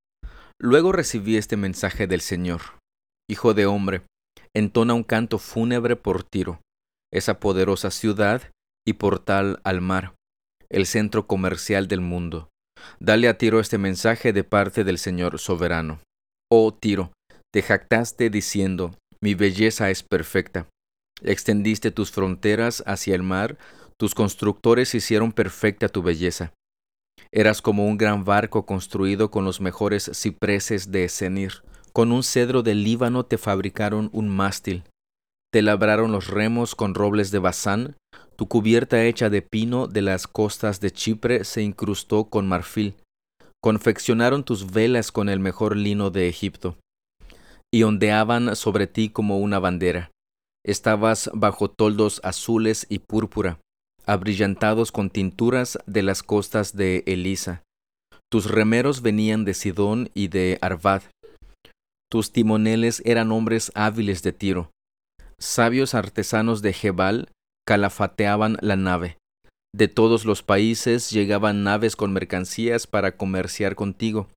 Luego 0.66 0.90
recibí 0.90 1.36
este 1.36 1.56
mensaje 1.56 2.08
del 2.08 2.20
Señor. 2.20 2.60
Hijo 3.30 3.54
de 3.54 3.66
hombre, 3.66 4.02
entona 4.52 4.94
un 4.94 5.04
canto 5.04 5.38
fúnebre 5.38 5.94
por 5.94 6.24
Tiro, 6.24 6.60
esa 7.12 7.38
poderosa 7.38 7.92
ciudad 7.92 8.42
y 8.84 8.94
portal 8.94 9.60
al 9.62 9.80
mar, 9.80 10.16
el 10.68 10.86
centro 10.86 11.28
comercial 11.28 11.86
del 11.86 12.00
mundo. 12.00 12.48
Dale 12.98 13.28
a 13.28 13.38
Tiro 13.38 13.60
este 13.60 13.78
mensaje 13.78 14.32
de 14.32 14.42
parte 14.42 14.82
del 14.82 14.98
Señor 14.98 15.38
soberano. 15.38 16.00
Oh 16.50 16.74
Tiro, 16.74 17.12
te 17.54 17.62
jactaste 17.62 18.28
diciendo, 18.28 18.92
mi 19.20 19.34
belleza 19.34 19.90
es 19.90 20.02
perfecta. 20.02 20.66
Extendiste 21.22 21.92
tus 21.92 22.10
fronteras 22.10 22.82
hacia 22.88 23.14
el 23.14 23.22
mar, 23.22 23.56
tus 23.96 24.16
constructores 24.16 24.96
hicieron 24.96 25.30
perfecta 25.30 25.88
tu 25.88 26.02
belleza. 26.02 26.54
Eras 27.32 27.60
como 27.60 27.86
un 27.86 27.98
gran 27.98 28.24
barco 28.24 28.64
construido 28.64 29.30
con 29.30 29.44
los 29.44 29.60
mejores 29.60 30.10
cipreses 30.14 30.90
de 30.90 31.08
Senir. 31.08 31.62
Con 31.92 32.12
un 32.12 32.22
cedro 32.22 32.62
de 32.62 32.74
Líbano 32.74 33.24
te 33.24 33.36
fabricaron 33.36 34.08
un 34.12 34.28
mástil. 34.28 34.84
Te 35.52 35.62
labraron 35.62 36.12
los 36.12 36.28
remos 36.28 36.74
con 36.74 36.94
robles 36.94 37.30
de 37.30 37.38
Bazán. 37.38 37.96
Tu 38.36 38.48
cubierta 38.48 39.04
hecha 39.04 39.30
de 39.30 39.42
pino 39.42 39.86
de 39.86 40.02
las 40.02 40.26
costas 40.26 40.80
de 40.80 40.90
Chipre 40.90 41.44
se 41.44 41.62
incrustó 41.62 42.30
con 42.30 42.46
marfil. 42.46 42.96
Confeccionaron 43.62 44.44
tus 44.44 44.72
velas 44.72 45.12
con 45.12 45.28
el 45.28 45.40
mejor 45.40 45.76
lino 45.76 46.10
de 46.10 46.28
Egipto. 46.28 46.78
Y 47.70 47.82
ondeaban 47.82 48.56
sobre 48.56 48.86
ti 48.86 49.10
como 49.10 49.38
una 49.38 49.58
bandera. 49.58 50.10
Estabas 50.64 51.30
bajo 51.34 51.68
toldos 51.70 52.20
azules 52.24 52.86
y 52.88 53.00
púrpura 53.00 53.58
abrillantados 54.06 54.92
con 54.92 55.10
tinturas 55.10 55.78
de 55.86 56.02
las 56.02 56.22
costas 56.22 56.76
de 56.76 57.02
Elisa. 57.06 57.62
Tus 58.30 58.50
remeros 58.50 59.02
venían 59.02 59.44
de 59.44 59.54
Sidón 59.54 60.10
y 60.14 60.28
de 60.28 60.58
Arvad. 60.60 61.02
Tus 62.10 62.32
timoneles 62.32 63.02
eran 63.04 63.32
hombres 63.32 63.72
hábiles 63.74 64.22
de 64.22 64.32
tiro. 64.32 64.70
Sabios 65.38 65.94
artesanos 65.94 66.62
de 66.62 66.72
Jebal 66.72 67.28
calafateaban 67.66 68.56
la 68.60 68.76
nave. 68.76 69.18
De 69.74 69.88
todos 69.88 70.24
los 70.24 70.42
países 70.42 71.10
llegaban 71.10 71.62
naves 71.62 71.96
con 71.96 72.12
mercancías 72.12 72.86
para 72.86 73.16
comerciar 73.16 73.74
contigo. 73.74 74.28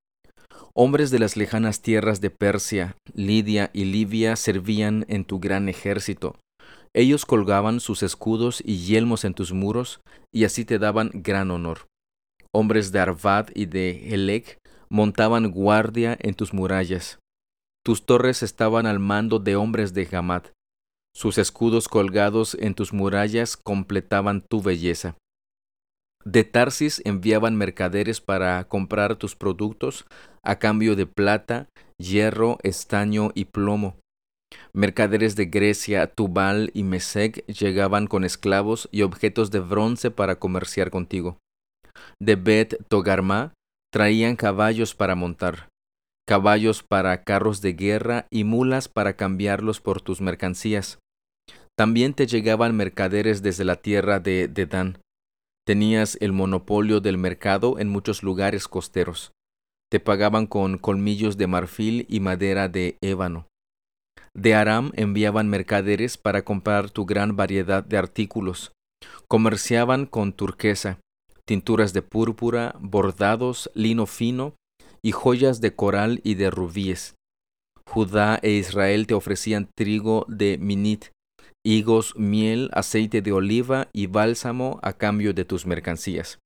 Hombres 0.73 1.11
de 1.11 1.19
las 1.19 1.37
lejanas 1.37 1.81
tierras 1.81 2.21
de 2.21 2.29
Persia, 2.29 2.95
Lidia 3.13 3.69
y 3.73 3.85
Libia 3.85 4.35
servían 4.35 5.05
en 5.07 5.25
tu 5.25 5.39
gran 5.39 5.69
ejército. 5.69 6.35
Ellos 6.93 7.25
colgaban 7.25 7.79
sus 7.79 8.03
escudos 8.03 8.61
y 8.65 8.77
yelmos 8.77 9.23
en 9.23 9.33
tus 9.33 9.53
muros, 9.53 10.01
y 10.31 10.45
así 10.45 10.65
te 10.65 10.79
daban 10.79 11.11
gran 11.13 11.51
honor. 11.51 11.87
Hombres 12.51 12.91
de 12.91 12.99
Arvad 12.99 13.49
y 13.53 13.67
de 13.67 14.13
Helec 14.13 14.57
montaban 14.89 15.51
guardia 15.51 16.17
en 16.19 16.33
tus 16.33 16.53
murallas. 16.53 17.19
Tus 17.83 18.05
torres 18.05 18.43
estaban 18.43 18.85
al 18.85 18.99
mando 18.99 19.39
de 19.39 19.55
hombres 19.55 19.93
de 19.93 20.05
Gamat. 20.05 20.47
Sus 21.15 21.37
escudos 21.37 21.87
colgados 21.87 22.55
en 22.59 22.73
tus 22.73 22.91
murallas 22.93 23.55
completaban 23.55 24.41
tu 24.41 24.61
belleza. 24.61 25.15
De 26.25 26.43
Tarsis 26.43 27.01
enviaban 27.05 27.55
mercaderes 27.55 28.19
para 28.19 28.63
comprar 28.67 29.15
tus 29.15 29.35
productos 29.35 30.05
a 30.43 30.59
cambio 30.59 30.95
de 30.95 31.05
plata, 31.05 31.69
hierro, 31.97 32.57
estaño 32.63 33.31
y 33.35 33.45
plomo. 33.45 33.95
Mercaderes 34.73 35.35
de 35.35 35.45
Grecia, 35.45 36.07
Tubal 36.07 36.69
y 36.73 36.83
Mesec 36.83 37.45
llegaban 37.47 38.07
con 38.07 38.23
esclavos 38.23 38.87
y 38.91 39.01
objetos 39.01 39.49
de 39.51 39.59
bronce 39.59 40.11
para 40.11 40.37
comerciar 40.37 40.91
contigo. 40.91 41.37
De 42.19 42.35
Bet 42.35 42.87
Togarma 42.87 43.53
traían 43.91 44.35
caballos 44.35 44.93
para 44.93 45.15
montar. 45.15 45.69
caballos 46.29 46.83
para 46.83 47.23
carros 47.23 47.59
de 47.59 47.73
guerra 47.73 48.27
y 48.29 48.43
mulas 48.43 48.87
para 48.87 49.15
cambiarlos 49.15 49.81
por 49.81 49.99
tus 49.99 50.21
mercancías. 50.21 50.99
También 51.75 52.13
te 52.13 52.27
llegaban 52.27 52.75
mercaderes 52.75 53.41
desde 53.41 53.65
la 53.65 53.77
tierra 53.77 54.19
de 54.19 54.47
Dedán. 54.47 54.99
Tenías 55.65 56.19
el 56.21 56.31
monopolio 56.31 56.99
del 56.99 57.17
mercado 57.17 57.79
en 57.79 57.89
muchos 57.89 58.21
lugares 58.21 58.67
costeros. 58.67 59.31
Te 59.91 59.99
pagaban 59.99 60.45
con 60.45 60.77
colmillos 60.77 61.35
de 61.35 61.47
marfil 61.47 62.05
y 62.07 62.19
madera 62.19 62.69
de 62.69 62.99
ébano. 63.01 63.47
De 64.33 64.53
Aram 64.55 64.91
enviaban 64.95 65.49
mercaderes 65.49 66.17
para 66.17 66.43
comprar 66.43 66.89
tu 66.89 67.05
gran 67.05 67.35
variedad 67.35 67.83
de 67.83 67.97
artículos. 67.97 68.71
Comerciaban 69.27 70.05
con 70.05 70.33
turquesa, 70.33 70.99
tinturas 71.45 71.93
de 71.93 72.01
púrpura, 72.01 72.75
bordados, 72.79 73.71
lino 73.73 74.05
fino 74.05 74.55
y 75.01 75.11
joyas 75.11 75.61
de 75.61 75.75
coral 75.75 76.21
y 76.23 76.35
de 76.35 76.51
rubíes. 76.51 77.15
Judá 77.87 78.39
e 78.43 78.51
Israel 78.51 79.07
te 79.07 79.15
ofrecían 79.15 79.69
trigo 79.75 80.25
de 80.27 80.57
minit, 80.59 81.05
higos, 81.65 82.15
miel, 82.15 82.69
aceite 82.73 83.21
de 83.21 83.31
oliva 83.31 83.87
y 83.93 84.07
bálsamo 84.07 84.79
a 84.83 84.93
cambio 84.93 85.33
de 85.33 85.45
tus 85.45 85.65
mercancías. 85.65 86.39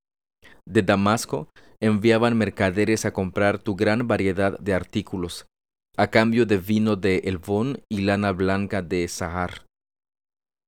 De 0.66 0.82
Damasco 0.82 1.50
enviaban 1.82 2.38
mercaderes 2.38 3.06
a 3.06 3.12
comprar 3.12 3.60
tu 3.60 3.75
gran 3.75 4.08
variedad 4.08 4.58
de 4.60 4.74
artículos, 4.74 5.46
a 5.96 6.08
cambio 6.08 6.48
de 6.48 6.58
vino 6.58 6.96
de 6.96 7.18
Elbón 7.26 7.84
y 7.88 8.02
lana 8.02 8.32
blanca 8.32 8.82
de 8.82 9.08
Sahar. 9.08 9.66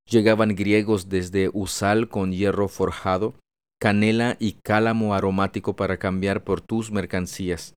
Llegaban 0.07 0.55
griegos 0.55 1.09
desde 1.09 1.49
Usal 1.51 2.09
con 2.09 2.31
hierro 2.31 2.67
forjado, 2.67 3.33
canela 3.81 4.37
y 4.39 4.53
cálamo 4.63 5.15
aromático 5.15 5.75
para 5.75 5.97
cambiar 5.97 6.43
por 6.43 6.61
tus 6.61 6.91
mercancías. 6.91 7.73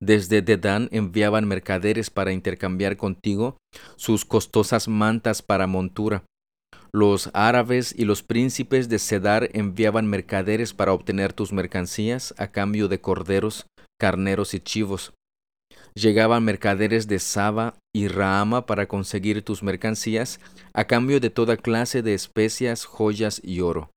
Desde 0.00 0.42
Dedán 0.42 0.88
enviaban 0.92 1.48
mercaderes 1.48 2.10
para 2.10 2.32
intercambiar 2.32 2.98
contigo 2.98 3.56
sus 3.96 4.26
costosas 4.26 4.88
mantas 4.88 5.40
para 5.40 5.66
montura. 5.66 6.24
Los 6.92 7.30
árabes 7.32 7.94
y 7.96 8.04
los 8.04 8.22
príncipes 8.22 8.90
de 8.90 8.98
Cedar 8.98 9.48
enviaban 9.54 10.06
mercaderes 10.08 10.74
para 10.74 10.92
obtener 10.92 11.32
tus 11.32 11.54
mercancías 11.54 12.34
a 12.36 12.48
cambio 12.48 12.88
de 12.88 13.00
corderos, 13.00 13.64
carneros 13.98 14.52
y 14.52 14.60
chivos 14.60 15.14
llegaban 15.94 16.44
mercaderes 16.44 17.06
de 17.08 17.18
Saba 17.18 17.74
y 17.94 18.08
Rahama 18.08 18.66
para 18.66 18.86
conseguir 18.86 19.42
tus 19.42 19.62
mercancías 19.62 20.40
a 20.72 20.86
cambio 20.86 21.20
de 21.20 21.30
toda 21.30 21.56
clase 21.56 22.02
de 22.02 22.14
especias, 22.14 22.84
joyas 22.84 23.40
y 23.44 23.60
oro. 23.60 23.90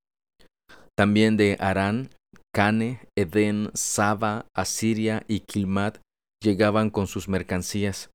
También 0.97 1.37
de 1.37 1.57
Arán, 1.59 2.09
Cane, 2.53 3.01
Edén, 3.17 3.69
Saba, 3.73 4.45
Asiria 4.55 5.23
y 5.27 5.41
Kilmat 5.41 5.97
llegaban 6.41 6.89
con 6.89 7.07
sus 7.07 7.27
mercancías. 7.27 8.09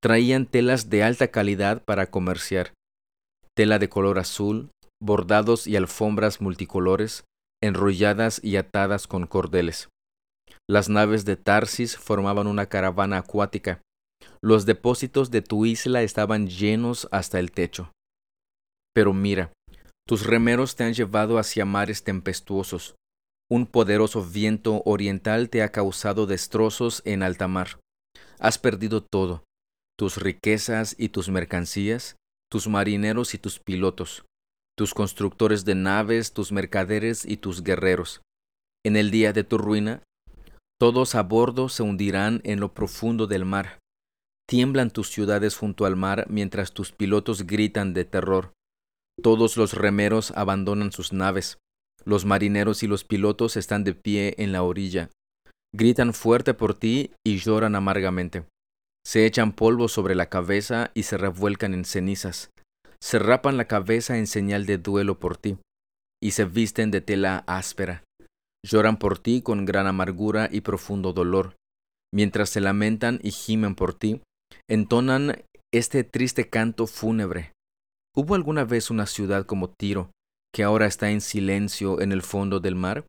Traían 0.00 0.46
telas 0.46 0.88
de 0.88 1.02
alta 1.02 1.28
calidad 1.28 1.82
para 1.84 2.10
comerciar, 2.10 2.72
tela 3.56 3.78
de 3.78 3.88
color 3.88 4.18
azul, 4.18 4.70
bordados 5.02 5.66
y 5.66 5.76
alfombras 5.76 6.40
multicolores, 6.40 7.24
enrolladas 7.62 8.40
y 8.42 8.56
atadas 8.56 9.06
con 9.06 9.26
cordeles. 9.26 9.88
Las 10.68 10.88
naves 10.88 11.24
de 11.24 11.36
Tarsis 11.36 11.96
formaban 11.96 12.48
una 12.48 12.66
caravana 12.66 13.18
acuática. 13.18 13.82
Los 14.42 14.66
depósitos 14.66 15.30
de 15.30 15.40
tu 15.42 15.64
isla 15.64 16.02
estaban 16.02 16.48
llenos 16.48 17.08
hasta 17.12 17.38
el 17.38 17.52
techo. 17.52 17.92
Pero 18.92 19.12
mira, 19.12 19.52
tus 20.08 20.26
remeros 20.26 20.74
te 20.74 20.84
han 20.84 20.94
llevado 20.94 21.38
hacia 21.38 21.64
mares 21.64 22.02
tempestuosos. 22.02 22.96
Un 23.48 23.66
poderoso 23.66 24.24
viento 24.24 24.82
oriental 24.84 25.50
te 25.50 25.62
ha 25.62 25.70
causado 25.70 26.26
destrozos 26.26 27.00
en 27.04 27.22
alta 27.22 27.46
mar. 27.46 27.78
Has 28.40 28.58
perdido 28.58 29.04
todo, 29.04 29.44
tus 29.96 30.16
riquezas 30.16 30.96
y 30.98 31.10
tus 31.10 31.28
mercancías, 31.28 32.16
tus 32.50 32.66
marineros 32.66 33.34
y 33.34 33.38
tus 33.38 33.60
pilotos, 33.60 34.24
tus 34.76 34.94
constructores 34.94 35.64
de 35.64 35.76
naves, 35.76 36.32
tus 36.32 36.50
mercaderes 36.50 37.24
y 37.24 37.36
tus 37.36 37.62
guerreros. 37.62 38.20
En 38.84 38.96
el 38.96 39.10
día 39.10 39.32
de 39.32 39.44
tu 39.44 39.58
ruina, 39.58 40.02
todos 40.78 41.14
a 41.14 41.22
bordo 41.22 41.68
se 41.68 41.82
hundirán 41.82 42.40
en 42.44 42.60
lo 42.60 42.74
profundo 42.74 43.26
del 43.26 43.44
mar. 43.44 43.78
Tiemblan 44.48 44.90
tus 44.90 45.10
ciudades 45.10 45.56
junto 45.56 45.86
al 45.86 45.96
mar 45.96 46.26
mientras 46.28 46.72
tus 46.72 46.92
pilotos 46.92 47.46
gritan 47.46 47.94
de 47.94 48.04
terror. 48.04 48.52
Todos 49.22 49.56
los 49.56 49.72
remeros 49.72 50.30
abandonan 50.32 50.92
sus 50.92 51.12
naves. 51.12 51.58
Los 52.04 52.24
marineros 52.24 52.82
y 52.82 52.86
los 52.86 53.04
pilotos 53.04 53.56
están 53.56 53.82
de 53.82 53.94
pie 53.94 54.34
en 54.38 54.52
la 54.52 54.62
orilla. 54.62 55.10
Gritan 55.74 56.14
fuerte 56.14 56.54
por 56.54 56.74
ti 56.74 57.12
y 57.24 57.38
lloran 57.38 57.74
amargamente. 57.74 58.44
Se 59.04 59.26
echan 59.26 59.52
polvo 59.52 59.88
sobre 59.88 60.14
la 60.14 60.28
cabeza 60.28 60.90
y 60.94 61.04
se 61.04 61.16
revuelcan 61.16 61.74
en 61.74 61.84
cenizas. 61.84 62.50
Se 63.00 63.18
rapan 63.18 63.56
la 63.56 63.66
cabeza 63.66 64.18
en 64.18 64.26
señal 64.26 64.66
de 64.66 64.78
duelo 64.78 65.18
por 65.18 65.36
ti, 65.36 65.58
y 66.22 66.32
se 66.32 66.44
visten 66.44 66.90
de 66.90 67.00
tela 67.00 67.44
áspera. 67.46 68.05
Lloran 68.66 68.96
por 68.96 69.18
ti 69.20 69.42
con 69.42 69.64
gran 69.64 69.86
amargura 69.86 70.48
y 70.50 70.62
profundo 70.62 71.12
dolor. 71.12 71.54
Mientras 72.12 72.50
se 72.50 72.60
lamentan 72.60 73.20
y 73.22 73.30
gimen 73.30 73.76
por 73.76 73.94
ti, 73.94 74.22
entonan 74.68 75.44
este 75.72 76.02
triste 76.02 76.48
canto 76.48 76.88
fúnebre. 76.88 77.52
¿Hubo 78.16 78.34
alguna 78.34 78.64
vez 78.64 78.90
una 78.90 79.06
ciudad 79.06 79.46
como 79.46 79.70
Tiro, 79.70 80.10
que 80.52 80.64
ahora 80.64 80.86
está 80.86 81.10
en 81.10 81.20
silencio 81.20 82.00
en 82.00 82.10
el 82.10 82.22
fondo 82.22 82.58
del 82.58 82.74
mar? 82.74 83.06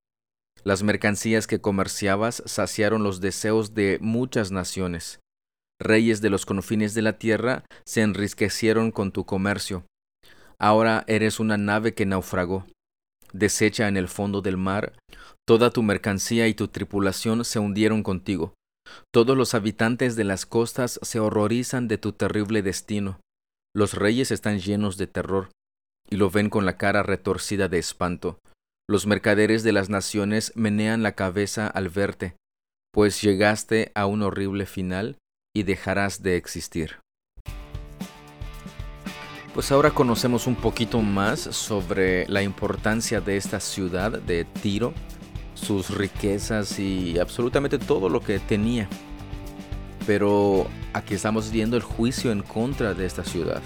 Las 0.63 0.83
mercancías 0.83 1.47
que 1.47 1.59
comerciabas 1.59 2.43
saciaron 2.45 3.01
los 3.01 3.19
deseos 3.19 3.73
de 3.73 3.97
muchas 3.99 4.51
naciones. 4.51 5.19
Reyes 5.79 6.21
de 6.21 6.29
los 6.29 6.45
confines 6.45 6.93
de 6.93 7.01
la 7.01 7.17
tierra 7.17 7.65
se 7.83 8.01
enriquecieron 8.01 8.91
con 8.91 9.11
tu 9.11 9.25
comercio. 9.25 9.85
Ahora 10.59 11.03
eres 11.07 11.39
una 11.39 11.57
nave 11.57 11.95
que 11.95 12.05
naufragó. 12.05 12.65
Deshecha 13.33 13.87
en 13.87 13.97
el 13.97 14.07
fondo 14.07 14.41
del 14.41 14.57
mar, 14.57 14.93
Toda 15.47 15.69
tu 15.69 15.81
mercancía 15.81 16.49
y 16.49 16.53
tu 16.53 16.67
tripulación 16.67 17.45
se 17.45 17.59
hundieron 17.59 18.03
contigo. 18.03 18.53
Todos 19.13 19.37
los 19.37 19.53
habitantes 19.53 20.17
de 20.17 20.25
las 20.25 20.45
costas 20.45 20.99
se 21.01 21.21
horrorizan 21.21 21.87
de 21.87 21.97
tu 21.97 22.11
terrible 22.11 22.61
destino. 22.61 23.21
Los 23.73 23.93
reyes 23.93 24.31
están 24.31 24.59
llenos 24.59 24.97
de 24.97 25.07
terror 25.07 25.49
y 26.09 26.17
lo 26.17 26.29
ven 26.29 26.49
con 26.49 26.65
la 26.65 26.77
cara 26.77 27.01
retorcida 27.01 27.69
de 27.69 27.79
espanto. 27.79 28.39
Los 28.89 29.07
mercaderes 29.07 29.63
de 29.63 29.71
las 29.71 29.89
naciones 29.89 30.51
menean 30.55 31.01
la 31.01 31.13
cabeza 31.13 31.67
al 31.67 31.89
verte, 31.89 32.35
pues 32.93 33.21
llegaste 33.21 33.91
a 33.95 34.05
un 34.05 34.23
horrible 34.23 34.65
final 34.65 35.17
y 35.55 35.63
dejarás 35.63 36.23
de 36.23 36.35
existir. 36.35 36.99
Pues 39.57 39.71
ahora 39.71 39.89
conocemos 39.89 40.45
un 40.45 40.53
poquito 40.53 41.01
más 41.01 41.39
sobre 41.39 42.27
la 42.27 42.43
importancia 42.43 43.21
de 43.21 43.37
esta 43.37 43.59
ciudad 43.59 44.11
de 44.11 44.45
Tiro 44.45 44.93
sus 45.55 45.89
riquezas 45.97 46.77
y 46.77 47.17
absolutamente 47.17 47.79
todo 47.79 48.07
lo 48.07 48.21
que 48.21 48.37
tenía. 48.37 48.87
Pero 50.05 50.67
aquí 50.93 51.15
estamos 51.15 51.49
viendo 51.49 51.75
el 51.75 51.81
juicio 51.81 52.31
en 52.31 52.43
contra 52.43 52.93
de 52.93 53.07
esta 53.07 53.23
ciudad. 53.23 53.63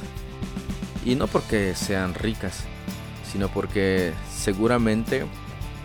Y 1.04 1.16
no 1.16 1.28
porque 1.28 1.76
sean 1.76 2.14
ricas, 2.14 2.64
sino 3.30 3.50
porque 3.50 4.14
seguramente 4.34 5.26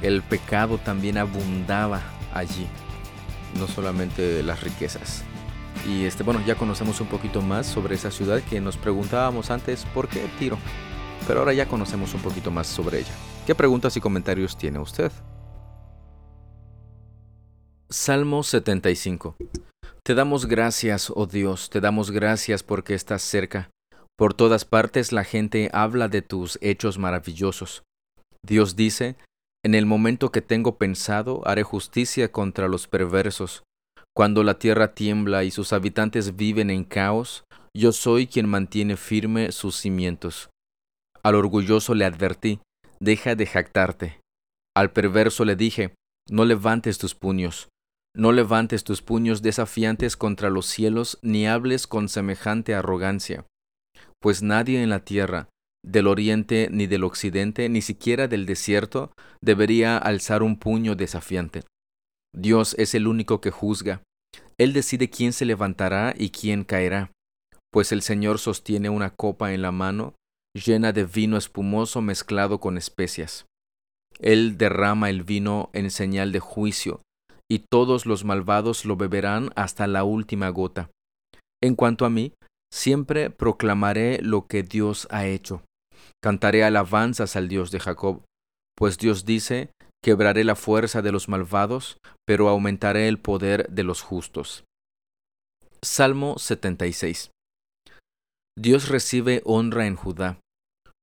el 0.03 0.23
pecado 0.23 0.79
también 0.79 1.19
abundaba 1.19 2.01
allí, 2.33 2.69
no 3.59 3.67
solamente 3.67 4.45
las 4.45 4.63
riquezas. 4.63 5.25
Y 5.87 6.05
este, 6.05 6.25
bueno, 6.25 6.43
ya 6.45 6.57
conocemos 6.57 7.01
un 7.01 7.07
poquito 7.07 7.41
más 7.43 7.67
sobre 7.67 7.95
esa 7.95 8.11
ciudad 8.11 8.43
que 8.43 8.61
nos 8.61 8.77
preguntábamos 8.77 9.51
antes 9.51 9.85
por 9.95 10.09
qué 10.09 10.29
Tiro. 10.39 10.59
Pero 11.27 11.41
ahora 11.41 11.53
ya 11.53 11.67
conocemos 11.69 12.13
un 12.15 12.21
poquito 12.21 12.51
más 12.51 12.67
sobre 12.67 13.01
ella. 13.01 13.13
¿Qué 13.47 13.55
preguntas 13.55 13.97
y 13.97 14.01
comentarios 14.01 14.59
tiene 14.59 14.81
usted? 14.81 15.13
Salmo 17.89 18.43
75 18.43 19.37
Te 20.03 20.15
damos 20.15 20.47
gracias, 20.47 21.13
oh 21.15 21.27
Dios, 21.27 21.71
te 21.71 21.81
damos 21.81 22.11
gracias 22.11 22.65
porque 22.65 22.95
estás 22.95 23.23
cerca. 23.23 23.71
Por 24.17 24.35
todas 24.35 24.65
partes 24.65 25.13
la 25.13 25.23
gente 25.23 25.71
habla 25.73 26.09
de 26.09 26.23
tus 26.23 26.59
hechos 26.63 26.99
maravillosos. 26.99 27.85
Dios 28.43 28.75
dice, 28.75 29.15
En 29.65 29.77
el 29.77 29.87
momento 29.87 30.33
que 30.33 30.43
tengo 30.43 30.79
pensado, 30.79 31.47
haré 31.47 31.63
justicia 31.63 32.33
contra 32.33 32.67
los 32.67 32.89
perversos. 32.89 33.63
Cuando 34.17 34.43
la 34.43 34.59
tierra 34.59 34.95
tiembla 34.95 35.45
y 35.45 35.51
sus 35.51 35.75
habitantes 35.75 36.37
viven 36.37 36.71
en 36.71 36.85
caos, 36.85 37.45
yo 37.77 37.93
soy 37.93 38.27
quien 38.27 38.49
mantiene 38.49 38.97
firme 38.97 39.53
sus 39.53 39.77
cimientos. 39.77 40.49
Al 41.23 41.35
orgulloso 41.35 41.95
le 41.95 42.07
advertí, 42.07 42.61
deja 42.99 43.35
de 43.35 43.45
jactarte. 43.45 44.21
Al 44.75 44.91
perverso 44.91 45.45
le 45.45 45.55
dije, 45.55 45.95
no 46.31 46.47
levantes 46.47 46.97
tus 46.97 47.15
puños. 47.15 47.69
No 48.15 48.33
levantes 48.33 48.85
tus 48.85 49.03
puños 49.03 49.43
desafiantes 49.43 50.17
contra 50.17 50.49
los 50.49 50.65
cielos, 50.65 51.19
ni 51.21 51.47
hables 51.47 51.87
con 51.87 52.09
semejante 52.09 52.75
arrogancia. 52.75 53.45
Pues 54.23 54.43
nadie 54.43 54.83
en 54.83 54.89
la 54.89 55.01
tierra, 55.01 55.51
del 55.85 56.07
oriente 56.07 56.69
ni 56.73 56.87
del 56.87 57.05
occidente, 57.05 57.69
ni 57.69 57.83
siquiera 57.83 58.29
del 58.29 58.47
desierto, 58.47 59.13
debería 59.43 59.99
alzar 59.99 60.43
un 60.43 60.59
puño 60.59 60.95
desafiante. 60.95 61.65
Dios 62.37 62.75
es 62.79 62.95
el 62.95 63.07
único 63.09 63.41
que 63.41 63.51
juzga. 63.51 64.03
Él 64.59 64.73
decide 64.73 65.11
quién 65.11 65.33
se 65.33 65.45
levantará 65.45 66.15
y 66.17 66.31
quién 66.31 66.65
caerá, 66.65 67.11
pues 67.73 67.93
el 67.93 68.03
Señor 68.03 68.39
sostiene 68.39 68.91
una 68.91 69.11
copa 69.11 69.53
en 69.53 69.63
la 69.63 69.73
mano 69.73 70.15
llena 70.55 70.93
de 70.93 71.05
vino 71.05 71.37
espumoso 71.37 72.01
mezclado 72.01 72.61
con 72.61 72.79
especias. 72.79 73.47
Él 74.19 74.57
derrama 74.57 75.11
el 75.11 75.23
vino 75.23 75.69
en 75.73 75.91
señal 75.91 76.33
de 76.33 76.41
juicio, 76.41 77.03
y 77.51 77.61
todos 77.71 78.07
los 78.07 78.25
malvados 78.25 78.85
lo 78.85 78.97
beberán 78.97 79.51
hasta 79.55 79.87
la 79.87 80.05
última 80.05 80.49
gota. 80.49 80.91
En 81.63 81.75
cuanto 81.75 82.07
a 82.07 82.11
mí, 82.11 82.33
siempre 82.73 83.31
proclamaré 83.31 84.21
lo 84.23 84.47
que 84.47 84.63
Dios 84.63 85.07
ha 85.11 85.27
hecho. 85.27 85.63
Cantaré 86.23 86.65
alabanzas 86.65 87.37
al 87.37 87.49
Dios 87.49 87.71
de 87.71 87.81
Jacob, 87.81 88.23
pues 88.77 88.99
Dios 88.99 89.25
dice, 89.25 89.71
quebraré 90.07 90.45
la 90.45 90.55
fuerza 90.55 91.03
de 91.03 91.11
los 91.11 91.29
malvados, 91.29 91.99
pero 92.25 92.49
aumentaré 92.49 93.09
el 93.09 93.19
poder 93.19 93.69
de 93.71 93.83
los 93.83 94.03
justos. 94.03 94.63
Salmo 95.83 96.39
76 96.39 97.33
Dios 98.57 98.89
recibe 98.89 99.43
honra 99.45 99.89
en 99.89 99.97
Judá. 99.97 100.39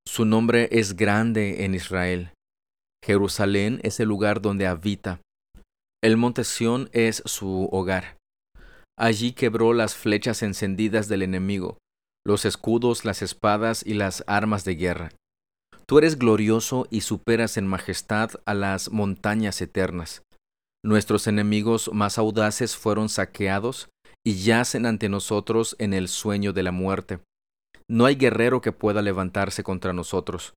Su 0.08 0.24
nombre 0.24 0.70
es 0.72 0.96
grande 0.96 1.66
en 1.66 1.76
Israel. 1.76 2.32
Jerusalén 3.04 3.82
es 3.84 4.00
el 4.00 4.08
lugar 4.08 4.42
donde 4.42 4.68
habita. 4.68 5.20
El 6.02 6.16
monte 6.16 6.46
Sión 6.46 6.90
es 6.94 7.24
su 7.26 7.68
hogar. 7.74 8.16
Allí 8.98 9.34
quebró 9.34 9.74
las 9.74 9.96
flechas 9.96 10.44
encendidas 10.44 11.10
del 11.10 11.24
enemigo, 11.24 11.78
los 12.26 12.46
escudos, 12.46 13.04
las 13.04 13.22
espadas 13.22 13.86
y 13.86 13.96
las 13.96 14.24
armas 14.28 14.64
de 14.64 14.76
guerra. 14.76 15.12
Tú 15.86 15.98
eres 15.98 16.18
glorioso 16.18 16.88
y 16.90 17.02
superas 17.02 17.58
en 17.58 17.68
majestad 17.68 18.32
a 18.46 18.54
las 18.54 18.92
montañas 18.92 19.62
eternas. 19.62 20.24
Nuestros 20.84 21.28
enemigos 21.28 21.90
más 21.94 22.18
audaces 22.18 22.76
fueron 22.76 23.10
saqueados 23.10 23.90
y 24.26 24.44
yacen 24.44 24.86
ante 24.86 25.10
nosotros 25.10 25.76
en 25.80 25.94
el 25.94 26.08
sueño 26.08 26.54
de 26.54 26.64
la 26.64 26.72
muerte. 26.72 27.20
No 27.90 28.06
hay 28.06 28.16
guerrero 28.16 28.62
que 28.62 28.72
pueda 28.72 29.02
levantarse 29.02 29.64
contra 29.64 29.94
nosotros. 29.94 30.54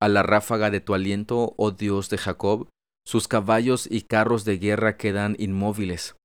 A 0.00 0.08
la 0.08 0.22
ráfaga 0.22 0.70
de 0.70 0.80
tu 0.80 0.94
aliento, 0.94 1.54
oh 1.56 1.70
Dios 1.70 2.10
de 2.10 2.18
Jacob, 2.18 2.68
sus 3.06 3.28
caballos 3.28 3.88
y 3.90 4.02
carros 4.02 4.44
de 4.44 4.58
guerra 4.58 4.96
quedan 4.96 5.36
inmóviles. 5.38 6.16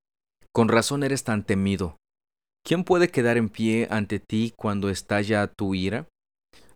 Con 0.52 0.68
razón 0.68 1.04
eres 1.04 1.24
tan 1.24 1.44
temido. 1.44 1.96
¿Quién 2.64 2.84
puede 2.84 3.08
quedar 3.08 3.36
en 3.36 3.48
pie 3.48 3.88
ante 3.90 4.20
ti 4.20 4.52
cuando 4.56 4.88
estalla 4.88 5.46
tu 5.46 5.74
ira? 5.74 6.06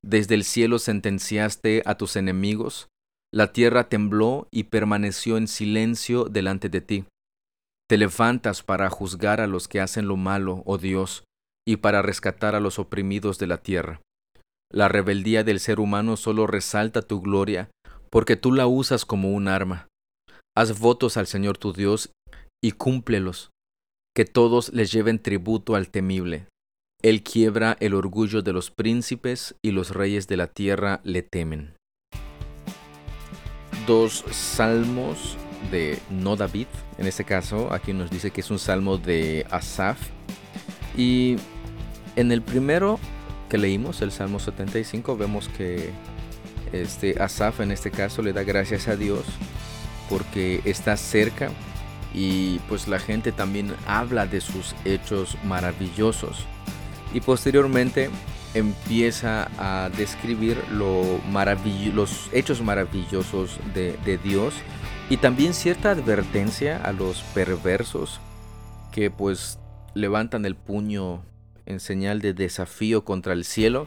Desde 0.06 0.36
el 0.36 0.44
cielo 0.44 0.78
sentenciaste 0.78 1.82
a 1.84 1.96
tus 1.96 2.14
enemigos, 2.14 2.86
la 3.34 3.52
tierra 3.52 3.88
tembló 3.88 4.46
y 4.52 4.64
permaneció 4.64 5.36
en 5.36 5.48
silencio 5.48 6.26
delante 6.26 6.68
de 6.68 6.80
ti. 6.80 7.04
Te 7.88 7.98
levantas 7.98 8.62
para 8.62 8.88
juzgar 8.88 9.40
a 9.40 9.48
los 9.48 9.66
que 9.66 9.80
hacen 9.80 10.06
lo 10.06 10.16
malo, 10.16 10.62
oh 10.64 10.78
Dios, 10.78 11.24
y 11.66 11.78
para 11.78 12.02
rescatar 12.02 12.54
a 12.54 12.60
los 12.60 12.78
oprimidos 12.78 13.40
de 13.40 13.48
la 13.48 13.58
tierra. 13.58 14.00
La 14.72 14.86
rebeldía 14.86 15.42
del 15.42 15.58
ser 15.58 15.80
humano 15.80 16.16
solo 16.16 16.46
resalta 16.46 17.02
tu 17.02 17.20
gloria, 17.20 17.68
porque 18.08 18.36
tú 18.36 18.52
la 18.52 18.68
usas 18.68 19.04
como 19.04 19.32
un 19.32 19.48
arma. 19.48 19.88
Haz 20.56 20.78
votos 20.78 21.16
al 21.16 21.26
Señor 21.26 21.58
tu 21.58 21.72
Dios 21.72 22.12
y 22.62 22.72
cúmplelos, 22.72 23.50
que 24.14 24.24
todos 24.24 24.72
les 24.72 24.92
lleven 24.92 25.18
tributo 25.18 25.74
al 25.74 25.88
temible. 25.88 26.46
Él 27.06 27.22
quiebra 27.22 27.76
el 27.78 27.94
orgullo 27.94 28.42
de 28.42 28.52
los 28.52 28.72
príncipes 28.72 29.54
y 29.62 29.70
los 29.70 29.90
reyes 29.90 30.26
de 30.26 30.36
la 30.36 30.48
tierra 30.48 31.00
le 31.04 31.22
temen. 31.22 31.76
Dos 33.86 34.24
salmos 34.32 35.36
de 35.70 36.00
no 36.10 36.34
David, 36.34 36.66
en 36.98 37.06
este 37.06 37.22
caso 37.22 37.72
aquí 37.72 37.92
nos 37.92 38.10
dice 38.10 38.32
que 38.32 38.40
es 38.40 38.50
un 38.50 38.58
salmo 38.58 38.98
de 38.98 39.46
Asaf 39.52 40.00
y 40.96 41.36
en 42.16 42.32
el 42.32 42.42
primero 42.42 42.98
que 43.48 43.56
leímos, 43.56 44.02
el 44.02 44.10
Salmo 44.10 44.40
75, 44.40 45.16
vemos 45.16 45.48
que 45.48 45.90
este 46.72 47.22
Asaf 47.22 47.60
en 47.60 47.70
este 47.70 47.92
caso 47.92 48.20
le 48.20 48.32
da 48.32 48.42
gracias 48.42 48.88
a 48.88 48.96
Dios 48.96 49.22
porque 50.10 50.60
está 50.64 50.96
cerca 50.96 51.50
y 52.12 52.58
pues 52.68 52.88
la 52.88 52.98
gente 52.98 53.30
también 53.30 53.72
habla 53.86 54.26
de 54.26 54.40
sus 54.40 54.74
hechos 54.84 55.38
maravillosos. 55.44 56.44
Y 57.14 57.20
posteriormente 57.20 58.10
empieza 58.54 59.50
a 59.58 59.90
describir 59.90 60.56
lo 60.70 61.20
los 61.94 62.30
hechos 62.32 62.62
maravillosos 62.62 63.58
de, 63.74 63.96
de 64.04 64.18
Dios 64.18 64.54
y 65.10 65.18
también 65.18 65.54
cierta 65.54 65.90
advertencia 65.90 66.78
a 66.78 66.92
los 66.92 67.22
perversos 67.34 68.20
que 68.92 69.10
pues 69.10 69.58
levantan 69.94 70.46
el 70.46 70.56
puño 70.56 71.22
en 71.66 71.80
señal 71.80 72.20
de 72.20 72.32
desafío 72.32 73.04
contra 73.04 73.34
el 73.34 73.44
cielo. 73.44 73.84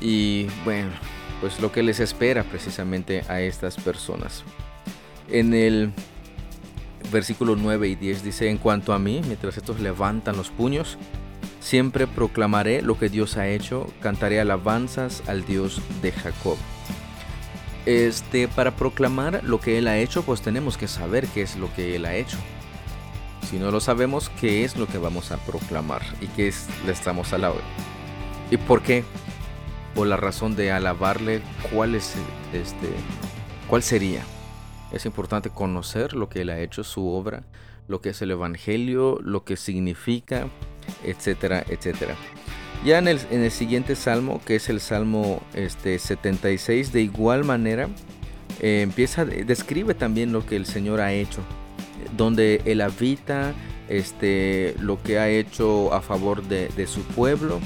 Y 0.00 0.46
bueno, 0.64 0.90
pues 1.40 1.60
lo 1.60 1.72
que 1.72 1.82
les 1.82 2.00
espera 2.00 2.44
precisamente 2.44 3.22
a 3.28 3.40
estas 3.40 3.76
personas. 3.76 4.42
En 5.28 5.54
el 5.54 5.92
versículo 7.12 7.56
9 7.56 7.88
y 7.88 7.94
10 7.94 8.24
dice, 8.24 8.50
en 8.50 8.58
cuanto 8.58 8.92
a 8.92 8.98
mí, 8.98 9.20
mientras 9.26 9.56
estos 9.56 9.80
levantan 9.80 10.36
los 10.36 10.50
puños, 10.50 10.98
siempre 11.66 12.06
proclamaré 12.06 12.80
lo 12.80 12.96
que 12.96 13.08
Dios 13.08 13.36
ha 13.36 13.48
hecho, 13.48 13.88
cantaré 14.00 14.38
alabanzas 14.38 15.24
al 15.26 15.44
Dios 15.44 15.82
de 16.00 16.12
Jacob. 16.12 16.56
Este, 17.86 18.46
para 18.46 18.76
proclamar 18.76 19.42
lo 19.42 19.58
que 19.58 19.76
Él 19.76 19.88
ha 19.88 19.98
hecho, 19.98 20.22
pues 20.22 20.42
tenemos 20.42 20.78
que 20.78 20.86
saber 20.86 21.26
qué 21.26 21.42
es 21.42 21.56
lo 21.56 21.72
que 21.74 21.96
Él 21.96 22.04
ha 22.04 22.14
hecho. 22.14 22.36
Si 23.50 23.58
no 23.58 23.72
lo 23.72 23.80
sabemos, 23.80 24.28
¿qué 24.40 24.62
es 24.62 24.76
lo 24.76 24.86
que 24.86 24.98
vamos 24.98 25.32
a 25.32 25.38
proclamar? 25.38 26.02
¿Y 26.20 26.28
qué 26.28 26.46
es, 26.46 26.68
le 26.86 26.92
estamos 26.92 27.32
alabando? 27.32 27.64
¿Y 28.52 28.58
por 28.58 28.80
qué? 28.80 29.02
Por 29.96 30.06
la 30.06 30.16
razón 30.16 30.54
de 30.54 30.70
alabarle, 30.70 31.42
¿cuál, 31.72 31.96
es, 31.96 32.14
este, 32.52 32.90
¿cuál 33.66 33.82
sería? 33.82 34.22
Es 34.92 35.04
importante 35.04 35.50
conocer 35.50 36.12
lo 36.12 36.28
que 36.28 36.42
él 36.42 36.50
ha 36.50 36.60
hecho, 36.60 36.84
su 36.84 37.08
obra, 37.08 37.42
lo 37.88 38.00
que 38.00 38.10
es 38.10 38.22
el 38.22 38.30
Evangelio, 38.30 39.18
lo 39.20 39.42
que 39.42 39.56
significa, 39.56 40.48
etcétera, 41.06 41.64
etcétera. 41.68 42.14
Ya 42.84 42.98
en 42.98 43.08
el, 43.08 43.18
en 43.30 43.42
el 43.42 43.50
siguiente 43.50 43.96
salmo, 43.96 44.40
que 44.44 44.56
es 44.56 44.68
el 44.68 44.80
salmo 44.80 45.42
este, 45.54 45.98
76, 45.98 46.92
de 46.92 47.02
igual 47.02 47.44
manera, 47.44 47.88
eh, 48.60 48.82
empieza, 48.82 49.24
describe 49.24 49.94
también 49.94 50.32
lo 50.32 50.44
que 50.44 50.56
el 50.56 50.66
Señor 50.66 51.00
ha 51.00 51.12
hecho 51.12 51.42
donde 52.16 52.60
él 52.64 52.80
habita, 52.80 53.54
este, 53.88 54.74
lo 54.78 55.02
que 55.02 55.18
ha 55.18 55.28
hecho 55.28 55.92
a 55.92 56.00
favor 56.00 56.42
de, 56.42 56.86
su 56.86 57.02
pueblo. 57.02 57.60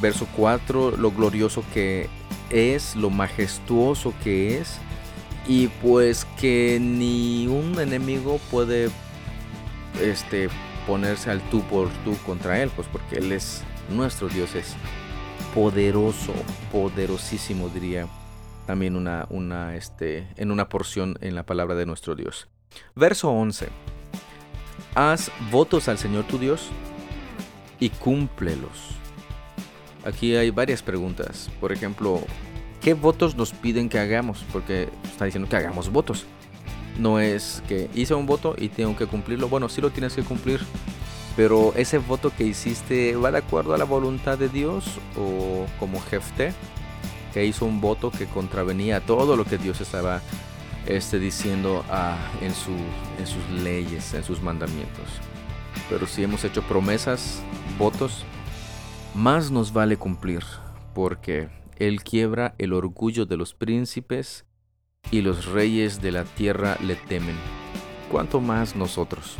Verso 0.00 0.28
4, 0.36 0.96
lo 0.98 1.10
glorioso 1.10 1.64
que 1.72 2.08
es, 2.50 2.94
lo 2.96 3.08
majestuoso 3.08 4.12
que 4.22 4.58
es, 4.58 4.78
y 5.48 5.68
pues 5.68 6.26
que 6.38 6.78
ni 6.80 7.46
un 7.46 7.80
enemigo 7.80 8.38
puede 8.50 8.90
este, 10.02 10.48
ponerse 10.86 11.30
al 11.30 11.40
tú 11.50 11.62
por 11.62 11.88
tú 12.04 12.16
contra 12.24 12.62
él, 12.62 12.70
pues 12.74 12.88
porque 12.88 13.16
él 13.16 13.32
es 13.32 13.62
nuestro 13.90 14.28
Dios, 14.28 14.54
es 14.54 14.74
poderoso, 15.54 16.32
poderosísimo, 16.70 17.68
diría 17.68 18.06
también 18.66 18.96
una, 18.96 19.26
una, 19.30 19.76
este, 19.76 20.28
en 20.36 20.50
una 20.50 20.68
porción 20.68 21.16
en 21.20 21.34
la 21.34 21.44
palabra 21.44 21.74
de 21.74 21.86
nuestro 21.86 22.14
Dios. 22.14 22.48
Verso 22.94 23.30
11. 23.30 23.68
Haz 24.94 25.30
votos 25.50 25.88
al 25.88 25.98
Señor 25.98 26.24
tu 26.24 26.38
Dios 26.38 26.68
y 27.80 27.90
cúmplelos. 27.90 28.96
Aquí 30.04 30.36
hay 30.36 30.50
varias 30.50 30.82
preguntas. 30.82 31.50
Por 31.60 31.72
ejemplo, 31.72 32.20
¿qué 32.80 32.94
votos 32.94 33.34
nos 33.34 33.52
piden 33.52 33.88
que 33.88 33.98
hagamos? 33.98 34.44
Porque 34.52 34.88
está 35.04 35.24
diciendo 35.24 35.48
que 35.48 35.56
hagamos 35.56 35.90
votos. 35.90 36.26
No 36.98 37.20
es 37.20 37.62
que 37.68 37.90
hice 37.94 38.14
un 38.14 38.26
voto 38.26 38.54
y 38.56 38.68
tengo 38.68 38.96
que 38.96 39.06
cumplirlo. 39.06 39.48
Bueno, 39.48 39.68
sí 39.68 39.80
lo 39.80 39.90
tienes 39.90 40.14
que 40.14 40.22
cumplir. 40.22 40.60
Pero 41.36 41.74
ese 41.76 41.98
voto 41.98 42.32
que 42.34 42.44
hiciste 42.44 43.14
va 43.16 43.30
de 43.30 43.38
acuerdo 43.38 43.74
a 43.74 43.78
la 43.78 43.84
voluntad 43.84 44.38
de 44.38 44.48
Dios 44.48 44.98
o 45.18 45.66
como 45.78 46.00
Jefte, 46.00 46.54
que 47.34 47.44
hizo 47.44 47.66
un 47.66 47.82
voto 47.82 48.10
que 48.10 48.24
contravenía 48.26 49.00
todo 49.00 49.36
lo 49.36 49.44
que 49.44 49.58
Dios 49.58 49.82
estaba 49.82 50.22
esté 50.86 51.18
diciendo 51.18 51.84
ah, 51.90 52.16
en, 52.40 52.54
su, 52.54 52.70
en 53.18 53.26
sus 53.26 53.62
leyes, 53.62 54.14
en 54.14 54.24
sus 54.24 54.40
mandamientos. 54.40 55.04
Pero 55.90 56.06
si 56.06 56.22
hemos 56.22 56.44
hecho 56.44 56.62
promesas, 56.62 57.42
votos, 57.78 58.24
más 59.14 59.50
nos 59.50 59.72
vale 59.72 59.96
cumplir, 59.96 60.42
porque 60.94 61.48
Él 61.76 62.02
quiebra 62.02 62.54
el 62.58 62.72
orgullo 62.72 63.26
de 63.26 63.36
los 63.36 63.54
príncipes 63.54 64.44
y 65.10 65.22
los 65.22 65.46
reyes 65.46 66.00
de 66.00 66.12
la 66.12 66.24
tierra 66.24 66.76
le 66.82 66.96
temen. 66.96 67.36
¿Cuánto 68.10 68.40
más 68.40 68.76
nosotros? 68.76 69.36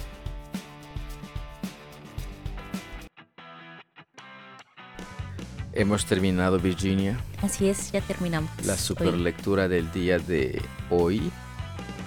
Hemos 5.72 6.07
terminado 6.07 6.59
Virginia. 6.59 7.18
Así 7.42 7.68
es, 7.68 7.92
ya 7.92 8.00
terminamos. 8.00 8.50
La 8.64 8.76
super 8.76 9.12
lectura 9.12 9.68
del 9.68 9.92
día 9.92 10.18
de 10.18 10.62
hoy. 10.90 11.31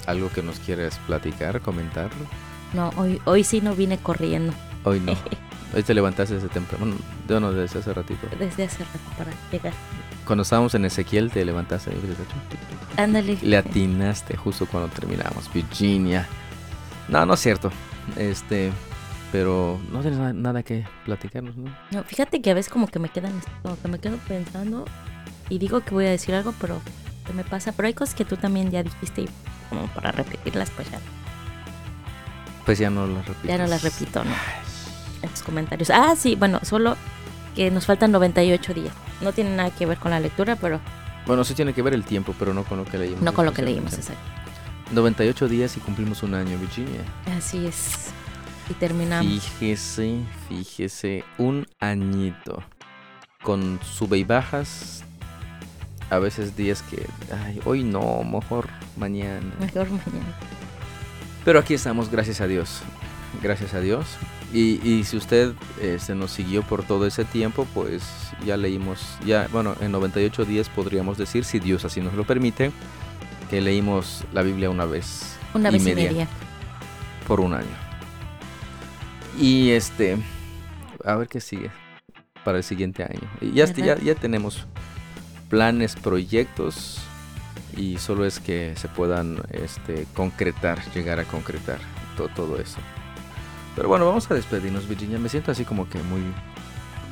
¿Algo 0.07 0.29
que 0.29 0.41
nos 0.41 0.59
quieras 0.59 0.99
platicar, 1.05 1.61
comentarlo? 1.61 2.25
No, 2.73 2.91
hoy, 2.97 3.21
hoy 3.25 3.43
sí 3.43 3.61
no 3.61 3.75
vine 3.75 3.99
corriendo. 3.99 4.53
Hoy 4.83 4.99
no. 4.99 5.13
Hoy 5.75 5.83
te 5.83 5.93
levantaste 5.93 6.33
desde 6.33 6.47
temprano. 6.47 6.95
Bueno, 7.27 7.39
no, 7.39 7.53
desde 7.53 7.77
hace 7.77 7.93
ratito. 7.93 8.27
Desde 8.39 8.63
hace 8.63 8.83
rato 8.83 8.99
para 9.15 9.31
llegar. 9.51 9.73
Cuando 10.29 10.43
estábamos 10.43 10.75
en 10.75 10.85
Ezequiel 10.85 11.31
te 11.31 11.43
levantaste 11.43 11.89
ahí. 11.89 11.97
Ándale. 12.97 13.35
Le 13.41 13.57
atinaste 13.57 14.37
justo 14.37 14.67
cuando 14.67 14.89
terminamos. 14.89 15.51
Virginia. 15.51 16.27
No, 17.07 17.25
no 17.25 17.33
es 17.33 17.39
cierto. 17.39 17.71
Este, 18.15 18.71
pero 19.31 19.79
no 19.91 20.01
tienes 20.01 20.19
na- 20.19 20.33
nada 20.33 20.61
que 20.61 20.85
platicarnos, 21.05 21.57
¿no? 21.57 21.75
No, 21.89 22.03
fíjate 22.03 22.43
que 22.43 22.51
a 22.51 22.53
veces 22.53 22.71
como 22.71 22.85
que 22.87 22.99
me 22.99 23.09
quedan, 23.09 23.33
como 23.63 23.81
que 23.81 23.87
me 23.87 23.97
quedo 23.97 24.17
pensando 24.27 24.85
y 25.49 25.57
digo 25.57 25.79
que 25.81 25.95
voy 25.95 26.05
a 26.05 26.11
decir 26.11 26.35
algo, 26.35 26.53
pero 26.61 26.79
se 27.25 27.33
me 27.33 27.43
pasa. 27.43 27.71
Pero 27.71 27.87
hay 27.87 27.95
cosas 27.95 28.13
que 28.13 28.23
tú 28.23 28.37
también 28.37 28.69
ya 28.69 28.83
dijiste 28.83 29.21
y 29.23 29.29
como 29.71 29.87
para 29.87 30.11
repetirlas, 30.11 30.69
pues 30.69 30.91
ya, 30.91 30.99
Pues 32.65 32.77
ya 32.77 32.91
no 32.91 33.07
las 33.07 33.25
repito. 33.27 33.47
ya 33.47 33.57
no 33.57 33.65
las 33.65 33.81
repito, 33.81 34.23
¿no? 34.23 34.31
En 35.23 35.29
tus 35.29 35.41
comentarios. 35.41 35.89
Ah, 35.89 36.13
sí, 36.15 36.35
bueno, 36.35 36.59
solo 36.61 36.95
que 37.55 37.71
nos 37.71 37.87
faltan 37.87 38.11
98 38.11 38.75
días. 38.75 38.93
No 39.21 39.34
tiene 39.34 39.55
nada 39.55 39.69
que 39.71 39.86
ver 39.86 39.97
con 39.97 40.12
la 40.12 40.19
lectura, 40.19 40.55
pero 40.55 40.79
Bueno, 41.25 41.43
sí 41.43 41.53
tiene 41.53 41.73
que 41.73 41.82
ver 41.82 41.93
el 41.93 42.03
tiempo, 42.03 42.34
pero 42.39 42.53
no 42.53 42.63
con 42.63 42.77
lo 42.77 42.86
que 42.86 42.97
leímos. 42.97 43.21
no 43.21 43.34
con 43.34 43.45
lo 43.45 43.53
que 43.53 43.62
leímos, 43.62 43.93
exacto. 43.93 44.21
98 44.91 45.47
días 45.47 45.77
y 45.77 45.79
cumplimos 45.82 46.23
un 46.23 46.34
año, 46.34 46.58
Virginia. 46.58 47.01
Así 47.38 47.65
es. 47.67 48.08
Y 48.69 48.73
terminamos. 48.73 49.32
Fíjese, 49.43 50.19
fíjese, 50.47 51.23
un 51.38 51.67
añito. 51.79 52.63
Con 53.43 53.79
sube 53.84 54.17
y 54.17 54.23
bajas. 54.23 55.03
A 56.10 56.17
veces 56.17 56.55
días 56.55 56.82
que, 56.82 57.05
ay, 57.45 57.60
hoy 57.65 57.84
no, 57.84 58.23
mejor 58.23 58.67
mañana. 58.97 59.45
Mejor 59.60 59.89
mañana. 59.91 60.34
Pero 61.45 61.60
aquí 61.60 61.75
estamos, 61.75 62.10
gracias 62.10 62.41
a 62.41 62.47
Dios. 62.47 62.82
Gracias 63.41 63.73
a 63.73 63.79
Dios. 63.79 64.05
Y, 64.53 64.79
y 64.87 65.03
si 65.03 65.15
usted 65.17 65.53
eh, 65.79 65.97
se 65.99 66.15
nos 66.15 66.31
siguió 66.31 66.63
por 66.63 66.83
todo 66.83 67.05
ese 67.05 67.23
tiempo, 67.25 67.67
pues 67.73 68.03
ya 68.45 68.57
leímos, 68.57 68.99
ya, 69.25 69.47
bueno, 69.51 69.75
en 69.79 69.91
98 69.91 70.43
días 70.45 70.69
podríamos 70.69 71.17
decir, 71.17 71.45
si 71.45 71.59
Dios 71.59 71.85
así 71.85 72.01
nos 72.01 72.13
lo 72.15 72.23
permite, 72.25 72.71
que 73.49 73.61
leímos 73.61 74.23
la 74.33 74.41
Biblia 74.41 74.69
una 74.71 74.85
vez. 74.85 75.35
Una 75.53 75.69
vez 75.69 75.81
y 75.83 75.93
media. 75.93 76.27
por 77.27 77.39
un 77.39 77.53
año. 77.53 77.67
Y 79.39 79.69
este, 79.71 80.17
a 81.05 81.15
ver 81.15 81.27
qué 81.27 81.39
sigue 81.39 81.69
para 82.43 82.57
el 82.57 82.63
siguiente 82.63 83.03
año. 83.03 83.21
Y 83.41 83.51
ya, 83.51 83.63
este- 83.65 83.83
ya, 83.83 83.97
ya 83.99 84.15
tenemos 84.15 84.65
planes, 85.49 85.95
proyectos 85.95 86.99
y 87.77 87.97
solo 87.99 88.25
es 88.25 88.39
que 88.39 88.73
se 88.75 88.87
puedan 88.87 89.41
este, 89.51 90.05
concretar, 90.15 90.79
llegar 90.93 91.19
a 91.19 91.23
concretar 91.25 91.79
to- 92.17 92.27
todo 92.29 92.59
eso. 92.59 92.77
Pero 93.79 93.87
bueno, 93.87 94.05
vamos 94.05 94.29
a 94.29 94.33
despedirnos, 94.33 94.89
Virginia. 94.89 95.17
Me 95.19 95.29
siento 95.29 95.51
así 95.51 95.63
como 95.63 95.87
que 95.87 96.03
muy, 96.03 96.21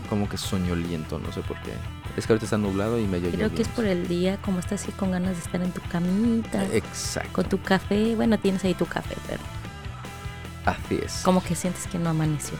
como 0.09 0.27
que 0.27 0.35
soñoliento, 0.35 1.17
no 1.17 1.31
sé 1.31 1.39
por 1.39 1.55
qué. 1.61 1.71
Es 2.17 2.27
que 2.27 2.33
ahorita 2.33 2.45
está 2.45 2.57
nublado 2.57 2.99
y 2.99 3.07
medio 3.07 3.31
Creo 3.31 3.55
que 3.55 3.61
es 3.61 3.69
por 3.69 3.85
el 3.85 4.09
día, 4.09 4.37
como 4.41 4.59
estás 4.59 4.83
así 4.83 4.91
con 4.91 5.11
ganas 5.11 5.37
de 5.37 5.43
estar 5.43 5.61
en 5.61 5.71
tu 5.71 5.79
camita, 5.89 6.65
Exacto, 6.73 7.31
con 7.31 7.45
tu 7.47 7.61
café. 7.61 8.17
Bueno, 8.17 8.37
tienes 8.37 8.65
ahí 8.65 8.73
tu 8.73 8.85
café, 8.85 9.15
pero 9.29 9.39
así 10.65 10.99
es. 11.01 11.21
como 11.23 11.41
que 11.41 11.55
sientes 11.55 11.87
que 11.87 11.99
no 11.99 12.09
amaneció. 12.09 12.57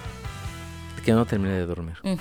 Que 1.04 1.12
no 1.12 1.26
terminé 1.26 1.56
de 1.56 1.66
dormir. 1.66 1.98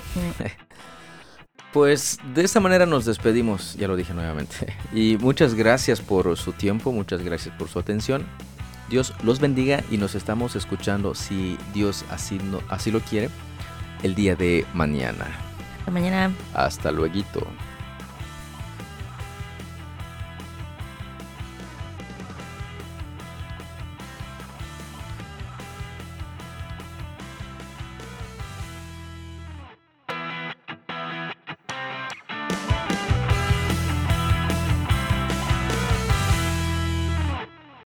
Pues 1.73 2.19
de 2.33 2.43
esta 2.43 2.59
manera 2.59 2.85
nos 2.85 3.05
despedimos, 3.05 3.75
ya 3.75 3.87
lo 3.87 3.95
dije 3.95 4.13
nuevamente. 4.13 4.75
Y 4.93 5.17
muchas 5.21 5.53
gracias 5.53 6.01
por 6.01 6.35
su 6.35 6.51
tiempo, 6.51 6.91
muchas 6.91 7.21
gracias 7.21 7.55
por 7.55 7.69
su 7.69 7.79
atención. 7.79 8.25
Dios 8.89 9.13
los 9.23 9.39
bendiga 9.39 9.83
y 9.91 9.97
nos 9.97 10.15
estamos 10.15 10.55
escuchando, 10.55 11.13
si 11.15 11.57
Dios 11.73 12.05
así, 12.09 12.37
no- 12.39 12.61
así 12.69 12.91
lo 12.91 12.99
quiere, 13.01 13.29
el 14.03 14.15
día 14.15 14.35
de 14.35 14.65
mañana. 14.73 15.25
Hasta 15.79 15.91
mañana. 15.91 16.31
Hasta 16.53 16.91
luego. 16.91 17.13